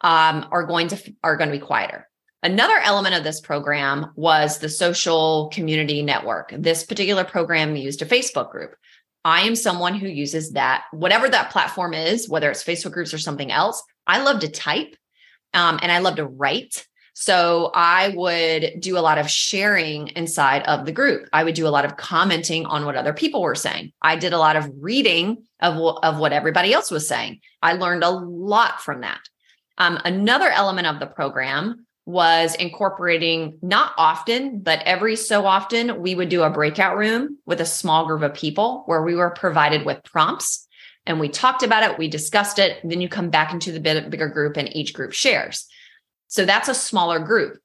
um, 0.00 0.48
are 0.50 0.64
going 0.64 0.88
to 0.88 1.14
are 1.22 1.36
going 1.36 1.50
to 1.50 1.56
be 1.56 1.64
quieter. 1.64 2.08
Another 2.42 2.78
element 2.78 3.14
of 3.14 3.22
this 3.22 3.40
program 3.40 4.12
was 4.16 4.58
the 4.58 4.68
social 4.70 5.50
community 5.52 6.02
network. 6.02 6.54
This 6.56 6.84
particular 6.84 7.22
program 7.22 7.76
used 7.76 8.00
a 8.00 8.06
Facebook 8.06 8.50
group. 8.50 8.74
I 9.24 9.42
am 9.42 9.54
someone 9.54 9.94
who 9.94 10.08
uses 10.08 10.52
that, 10.52 10.84
whatever 10.92 11.28
that 11.28 11.50
platform 11.50 11.92
is, 11.92 12.30
whether 12.30 12.50
it's 12.50 12.64
Facebook 12.64 12.92
groups 12.92 13.12
or 13.12 13.18
something 13.18 13.52
else. 13.52 13.82
I 14.06 14.22
love 14.22 14.40
to 14.40 14.48
type 14.48 14.96
um, 15.52 15.78
and 15.82 15.92
I 15.92 15.98
love 15.98 16.16
to 16.16 16.26
write. 16.26 16.86
So 17.20 17.70
I 17.74 18.14
would 18.16 18.80
do 18.80 18.96
a 18.96 19.00
lot 19.00 19.18
of 19.18 19.28
sharing 19.28 20.08
inside 20.08 20.62
of 20.62 20.86
the 20.86 20.92
group. 20.92 21.28
I 21.34 21.44
would 21.44 21.54
do 21.54 21.66
a 21.66 21.68
lot 21.68 21.84
of 21.84 21.98
commenting 21.98 22.64
on 22.64 22.86
what 22.86 22.96
other 22.96 23.12
people 23.12 23.42
were 23.42 23.54
saying. 23.54 23.92
I 24.00 24.16
did 24.16 24.32
a 24.32 24.38
lot 24.38 24.56
of 24.56 24.70
reading 24.78 25.44
of, 25.60 25.76
of 26.02 26.18
what 26.18 26.32
everybody 26.32 26.72
else 26.72 26.90
was 26.90 27.06
saying. 27.06 27.40
I 27.60 27.74
learned 27.74 28.04
a 28.04 28.08
lot 28.08 28.80
from 28.80 29.02
that. 29.02 29.20
Um, 29.76 29.98
another 30.02 30.48
element 30.48 30.86
of 30.86 30.98
the 30.98 31.06
program 31.06 31.84
was 32.06 32.54
incorporating 32.54 33.58
not 33.60 33.92
often, 33.98 34.60
but 34.60 34.82
every 34.86 35.14
so 35.14 35.44
often, 35.44 36.00
we 36.00 36.14
would 36.14 36.30
do 36.30 36.42
a 36.42 36.48
breakout 36.48 36.96
room 36.96 37.36
with 37.44 37.60
a 37.60 37.66
small 37.66 38.06
group 38.06 38.22
of 38.22 38.32
people 38.32 38.84
where 38.86 39.02
we 39.02 39.14
were 39.14 39.28
provided 39.28 39.84
with 39.84 40.02
prompts 40.04 40.66
and 41.04 41.20
we 41.20 41.28
talked 41.28 41.62
about 41.62 41.82
it, 41.82 41.98
we 41.98 42.08
discussed 42.08 42.58
it. 42.58 42.78
Then 42.82 43.02
you 43.02 43.10
come 43.10 43.28
back 43.28 43.52
into 43.52 43.72
the 43.72 43.80
bigger 43.80 44.28
group 44.28 44.56
and 44.56 44.74
each 44.74 44.94
group 44.94 45.12
shares. 45.12 45.66
So 46.30 46.46
that's 46.46 46.68
a 46.68 46.74
smaller 46.74 47.18
group. 47.18 47.58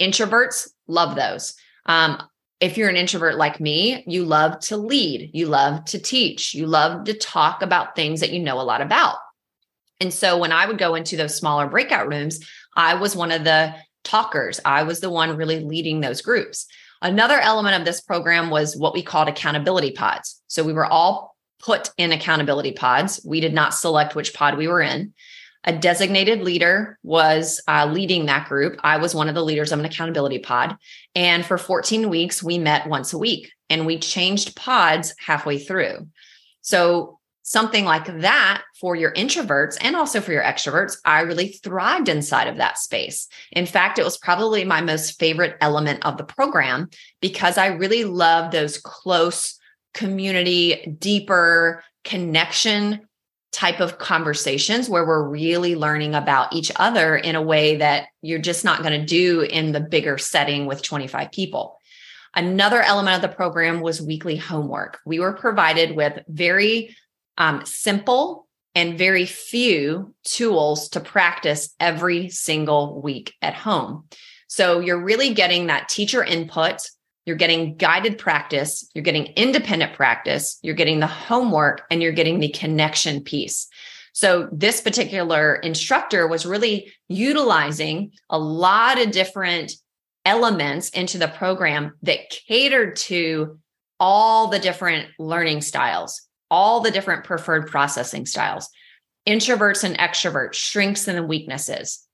Introverts 0.00 0.68
love 0.88 1.14
those. 1.16 1.54
Um, 1.86 2.22
if 2.60 2.76
you're 2.76 2.88
an 2.88 2.96
introvert 2.96 3.36
like 3.36 3.60
me, 3.60 4.04
you 4.06 4.24
love 4.24 4.60
to 4.60 4.76
lead, 4.76 5.30
you 5.32 5.46
love 5.46 5.84
to 5.86 5.98
teach, 5.98 6.54
you 6.54 6.66
love 6.66 7.04
to 7.04 7.14
talk 7.14 7.62
about 7.62 7.96
things 7.96 8.20
that 8.20 8.30
you 8.30 8.40
know 8.40 8.60
a 8.60 8.62
lot 8.62 8.80
about. 8.80 9.16
And 10.00 10.12
so 10.12 10.36
when 10.36 10.52
I 10.52 10.66
would 10.66 10.78
go 10.78 10.94
into 10.94 11.16
those 11.16 11.36
smaller 11.36 11.68
breakout 11.68 12.08
rooms, 12.08 12.40
I 12.76 12.94
was 12.94 13.16
one 13.16 13.30
of 13.30 13.44
the 13.44 13.74
talkers. 14.04 14.60
I 14.64 14.82
was 14.82 15.00
the 15.00 15.10
one 15.10 15.36
really 15.36 15.60
leading 15.60 16.00
those 16.00 16.22
groups. 16.22 16.66
Another 17.02 17.38
element 17.38 17.76
of 17.76 17.84
this 17.84 18.00
program 18.00 18.50
was 18.50 18.76
what 18.76 18.94
we 18.94 19.02
called 19.02 19.28
accountability 19.28 19.92
pods. 19.92 20.40
So 20.48 20.64
we 20.64 20.72
were 20.72 20.86
all 20.86 21.36
put 21.60 21.90
in 21.98 22.10
accountability 22.10 22.72
pods. 22.72 23.20
We 23.24 23.40
did 23.40 23.54
not 23.54 23.74
select 23.74 24.14
which 24.14 24.34
pod 24.34 24.58
we 24.58 24.66
were 24.66 24.82
in. 24.82 25.14
A 25.64 25.72
designated 25.72 26.42
leader 26.42 26.98
was 27.02 27.62
uh, 27.68 27.88
leading 27.90 28.26
that 28.26 28.48
group. 28.48 28.80
I 28.82 28.96
was 28.96 29.14
one 29.14 29.28
of 29.28 29.34
the 29.34 29.44
leaders 29.44 29.70
of 29.70 29.78
an 29.78 29.84
accountability 29.84 30.40
pod. 30.40 30.76
And 31.14 31.44
for 31.44 31.56
14 31.56 32.08
weeks, 32.08 32.42
we 32.42 32.58
met 32.58 32.88
once 32.88 33.12
a 33.12 33.18
week 33.18 33.52
and 33.70 33.86
we 33.86 33.98
changed 33.98 34.56
pods 34.56 35.14
halfway 35.18 35.58
through. 35.58 36.08
So, 36.60 37.18
something 37.44 37.84
like 37.84 38.06
that 38.20 38.62
for 38.80 38.94
your 38.94 39.12
introverts 39.12 39.76
and 39.80 39.96
also 39.96 40.20
for 40.20 40.32
your 40.32 40.44
extroverts, 40.44 40.96
I 41.04 41.22
really 41.22 41.48
thrived 41.48 42.08
inside 42.08 42.46
of 42.46 42.56
that 42.58 42.78
space. 42.78 43.26
In 43.50 43.66
fact, 43.66 43.98
it 43.98 44.04
was 44.04 44.16
probably 44.16 44.64
my 44.64 44.80
most 44.80 45.18
favorite 45.18 45.56
element 45.60 46.04
of 46.06 46.16
the 46.16 46.24
program 46.24 46.88
because 47.20 47.58
I 47.58 47.66
really 47.66 48.04
love 48.04 48.52
those 48.52 48.78
close 48.78 49.58
community, 49.92 50.96
deeper 50.98 51.82
connection 52.04 53.00
type 53.52 53.80
of 53.80 53.98
conversations 53.98 54.88
where 54.88 55.06
we're 55.06 55.28
really 55.28 55.76
learning 55.76 56.14
about 56.14 56.52
each 56.52 56.72
other 56.76 57.16
in 57.16 57.36
a 57.36 57.42
way 57.42 57.76
that 57.76 58.08
you're 58.22 58.38
just 58.38 58.64
not 58.64 58.82
going 58.82 58.98
to 58.98 59.06
do 59.06 59.42
in 59.42 59.72
the 59.72 59.80
bigger 59.80 60.18
setting 60.18 60.66
with 60.66 60.82
25 60.82 61.30
people. 61.30 61.78
Another 62.34 62.80
element 62.80 63.16
of 63.16 63.22
the 63.22 63.36
program 63.36 63.80
was 63.80 64.00
weekly 64.00 64.36
homework. 64.36 65.00
We 65.04 65.20
were 65.20 65.34
provided 65.34 65.94
with 65.94 66.18
very 66.28 66.96
um, 67.36 67.64
simple 67.66 68.46
and 68.74 68.96
very 68.96 69.26
few 69.26 70.14
tools 70.24 70.88
to 70.90 71.00
practice 71.00 71.74
every 71.78 72.30
single 72.30 73.02
week 73.02 73.34
at 73.42 73.54
home. 73.54 74.04
So 74.46 74.80
you're 74.80 75.02
really 75.02 75.34
getting 75.34 75.66
that 75.66 75.90
teacher 75.90 76.24
input 76.24 76.80
you're 77.24 77.36
getting 77.36 77.76
guided 77.76 78.18
practice, 78.18 78.88
you're 78.94 79.04
getting 79.04 79.26
independent 79.36 79.94
practice, 79.94 80.58
you're 80.62 80.74
getting 80.74 81.00
the 81.00 81.06
homework, 81.06 81.82
and 81.90 82.02
you're 82.02 82.12
getting 82.12 82.40
the 82.40 82.48
connection 82.48 83.22
piece. 83.22 83.68
So, 84.12 84.48
this 84.52 84.80
particular 84.80 85.56
instructor 85.56 86.26
was 86.26 86.44
really 86.44 86.92
utilizing 87.08 88.12
a 88.28 88.38
lot 88.38 89.00
of 89.00 89.10
different 89.10 89.72
elements 90.24 90.90
into 90.90 91.18
the 91.18 91.28
program 91.28 91.94
that 92.02 92.30
catered 92.46 92.96
to 92.96 93.58
all 93.98 94.48
the 94.48 94.58
different 94.58 95.08
learning 95.18 95.62
styles, 95.62 96.22
all 96.50 96.80
the 96.80 96.90
different 96.90 97.24
preferred 97.24 97.68
processing 97.68 98.26
styles, 98.26 98.68
introverts 99.26 99.84
and 99.84 99.96
extroverts, 99.98 100.56
strengths 100.56 101.08
and 101.08 101.28
weaknesses. 101.28 102.06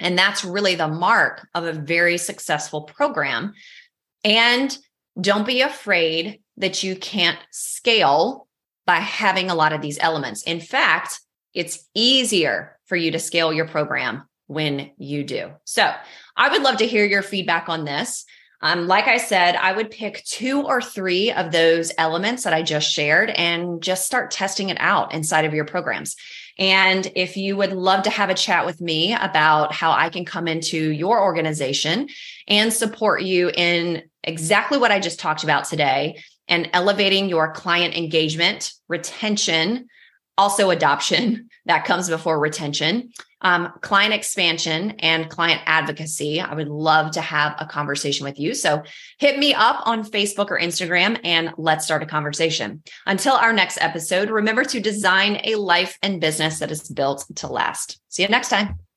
And 0.00 0.18
that's 0.18 0.44
really 0.44 0.74
the 0.74 0.88
mark 0.88 1.46
of 1.54 1.64
a 1.64 1.72
very 1.72 2.18
successful 2.18 2.82
program 2.82 3.54
and 4.24 4.76
don't 5.20 5.46
be 5.46 5.60
afraid 5.60 6.42
that 6.56 6.82
you 6.82 6.96
can't 6.96 7.38
scale 7.50 8.46
by 8.86 8.96
having 8.96 9.50
a 9.50 9.54
lot 9.54 9.72
of 9.72 9.82
these 9.82 9.98
elements. 10.00 10.42
In 10.42 10.60
fact, 10.60 11.20
it's 11.54 11.88
easier 11.94 12.78
for 12.86 12.96
you 12.96 13.10
to 13.12 13.18
scale 13.18 13.52
your 13.52 13.66
program 13.66 14.24
when 14.46 14.90
you 14.98 15.24
do. 15.24 15.50
So, 15.64 15.92
I 16.36 16.48
would 16.48 16.62
love 16.62 16.78
to 16.78 16.86
hear 16.86 17.04
your 17.04 17.22
feedback 17.22 17.68
on 17.68 17.84
this. 17.84 18.24
Um, 18.62 18.86
like 18.86 19.08
I 19.08 19.16
said, 19.16 19.56
I 19.56 19.72
would 19.72 19.90
pick 19.90 20.24
two 20.24 20.62
or 20.62 20.82
three 20.82 21.32
of 21.32 21.50
those 21.50 21.92
elements 21.96 22.44
that 22.44 22.52
I 22.52 22.62
just 22.62 22.90
shared 22.90 23.30
and 23.30 23.82
just 23.82 24.06
start 24.06 24.30
testing 24.30 24.68
it 24.68 24.76
out 24.80 25.14
inside 25.14 25.44
of 25.44 25.54
your 25.54 25.64
programs. 25.64 26.16
And 26.58 27.10
if 27.16 27.38
you 27.38 27.56
would 27.56 27.72
love 27.72 28.02
to 28.02 28.10
have 28.10 28.28
a 28.28 28.34
chat 28.34 28.66
with 28.66 28.80
me 28.82 29.14
about 29.14 29.72
how 29.72 29.92
I 29.92 30.10
can 30.10 30.26
come 30.26 30.46
into 30.46 30.90
your 30.90 31.22
organization 31.22 32.08
and 32.48 32.70
support 32.70 33.22
you 33.22 33.50
in 33.56 34.02
exactly 34.24 34.78
what 34.78 34.92
I 34.92 35.00
just 35.00 35.20
talked 35.20 35.44
about 35.44 35.64
today 35.64 36.22
and 36.48 36.68
elevating 36.72 37.28
your 37.28 37.52
client 37.52 37.96
engagement, 37.96 38.72
retention, 38.88 39.88
also 40.36 40.70
adoption 40.70 41.48
that 41.66 41.84
comes 41.84 42.08
before 42.08 42.40
retention, 42.40 43.12
um, 43.42 43.72
client 43.80 44.12
expansion 44.12 44.92
and 44.98 45.30
client 45.30 45.60
advocacy. 45.66 46.40
I 46.40 46.54
would 46.54 46.68
love 46.68 47.12
to 47.12 47.20
have 47.20 47.54
a 47.58 47.66
conversation 47.66 48.24
with 48.24 48.38
you. 48.38 48.54
So 48.54 48.82
hit 49.18 49.38
me 49.38 49.54
up 49.54 49.86
on 49.86 50.04
Facebook 50.04 50.50
or 50.50 50.58
Instagram 50.58 51.20
and 51.24 51.52
let's 51.56 51.84
start 51.84 52.02
a 52.02 52.06
conversation. 52.06 52.82
Until 53.06 53.34
our 53.34 53.52
next 53.52 53.78
episode, 53.80 54.30
remember 54.30 54.64
to 54.64 54.80
design 54.80 55.40
a 55.44 55.54
life 55.54 55.98
and 56.02 56.20
business 56.20 56.58
that 56.58 56.70
is 56.70 56.88
built 56.88 57.24
to 57.36 57.46
last. 57.46 58.00
See 58.08 58.22
you 58.22 58.28
next 58.28 58.48
time. 58.48 58.89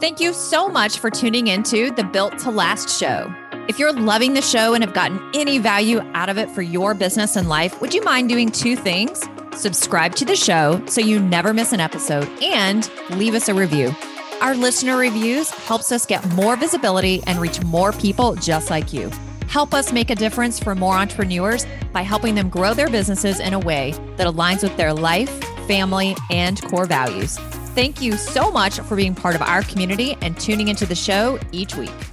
Thank 0.00 0.18
you 0.18 0.32
so 0.32 0.68
much 0.68 0.98
for 0.98 1.10
tuning 1.10 1.48
into 1.48 1.90
the 1.90 2.04
Built 2.04 2.38
to 2.40 2.50
Last 2.50 2.98
show. 2.98 3.32
If 3.68 3.78
you're 3.78 3.92
loving 3.92 4.32
the 4.32 4.42
show 4.42 4.72
and 4.74 4.82
have 4.82 4.94
gotten 4.94 5.20
any 5.34 5.58
value 5.58 6.00
out 6.14 6.28
of 6.28 6.38
it 6.38 6.48
for 6.50 6.62
your 6.62 6.94
business 6.94 7.36
and 7.36 7.48
life, 7.48 7.80
would 7.80 7.92
you 7.92 8.02
mind 8.02 8.28
doing 8.28 8.50
two 8.50 8.76
things? 8.76 9.22
subscribe 9.54 10.14
to 10.16 10.24
the 10.24 10.36
show 10.36 10.82
so 10.86 11.00
you 11.00 11.20
never 11.20 11.52
miss 11.52 11.72
an 11.72 11.80
episode, 11.80 12.28
and 12.42 12.90
leave 13.10 13.34
us 13.34 13.48
a 13.48 13.54
review. 13.54 13.94
Our 14.40 14.54
listener 14.54 14.96
reviews 14.96 15.50
helps 15.50 15.92
us 15.92 16.06
get 16.06 16.26
more 16.32 16.56
visibility 16.56 17.22
and 17.26 17.38
reach 17.38 17.62
more 17.62 17.92
people 17.92 18.34
just 18.36 18.70
like 18.70 18.92
you. 18.92 19.10
Help 19.48 19.74
us 19.74 19.92
make 19.92 20.10
a 20.10 20.14
difference 20.14 20.58
for 20.58 20.74
more 20.74 20.94
entrepreneurs 20.94 21.66
by 21.92 22.02
helping 22.02 22.36
them 22.36 22.48
grow 22.48 22.72
their 22.72 22.88
businesses 22.88 23.40
in 23.40 23.52
a 23.52 23.58
way 23.58 23.92
that 24.16 24.26
aligns 24.26 24.62
with 24.62 24.76
their 24.76 24.94
life, 24.94 25.30
family, 25.66 26.16
and 26.30 26.62
core 26.62 26.86
values. 26.86 27.38
Thank 27.80 28.02
you 28.02 28.18
so 28.18 28.50
much 28.50 28.78
for 28.80 28.94
being 28.94 29.14
part 29.14 29.34
of 29.34 29.40
our 29.40 29.62
community 29.62 30.14
and 30.20 30.38
tuning 30.38 30.68
into 30.68 30.84
the 30.84 30.94
show 30.94 31.38
each 31.50 31.76
week. 31.76 32.09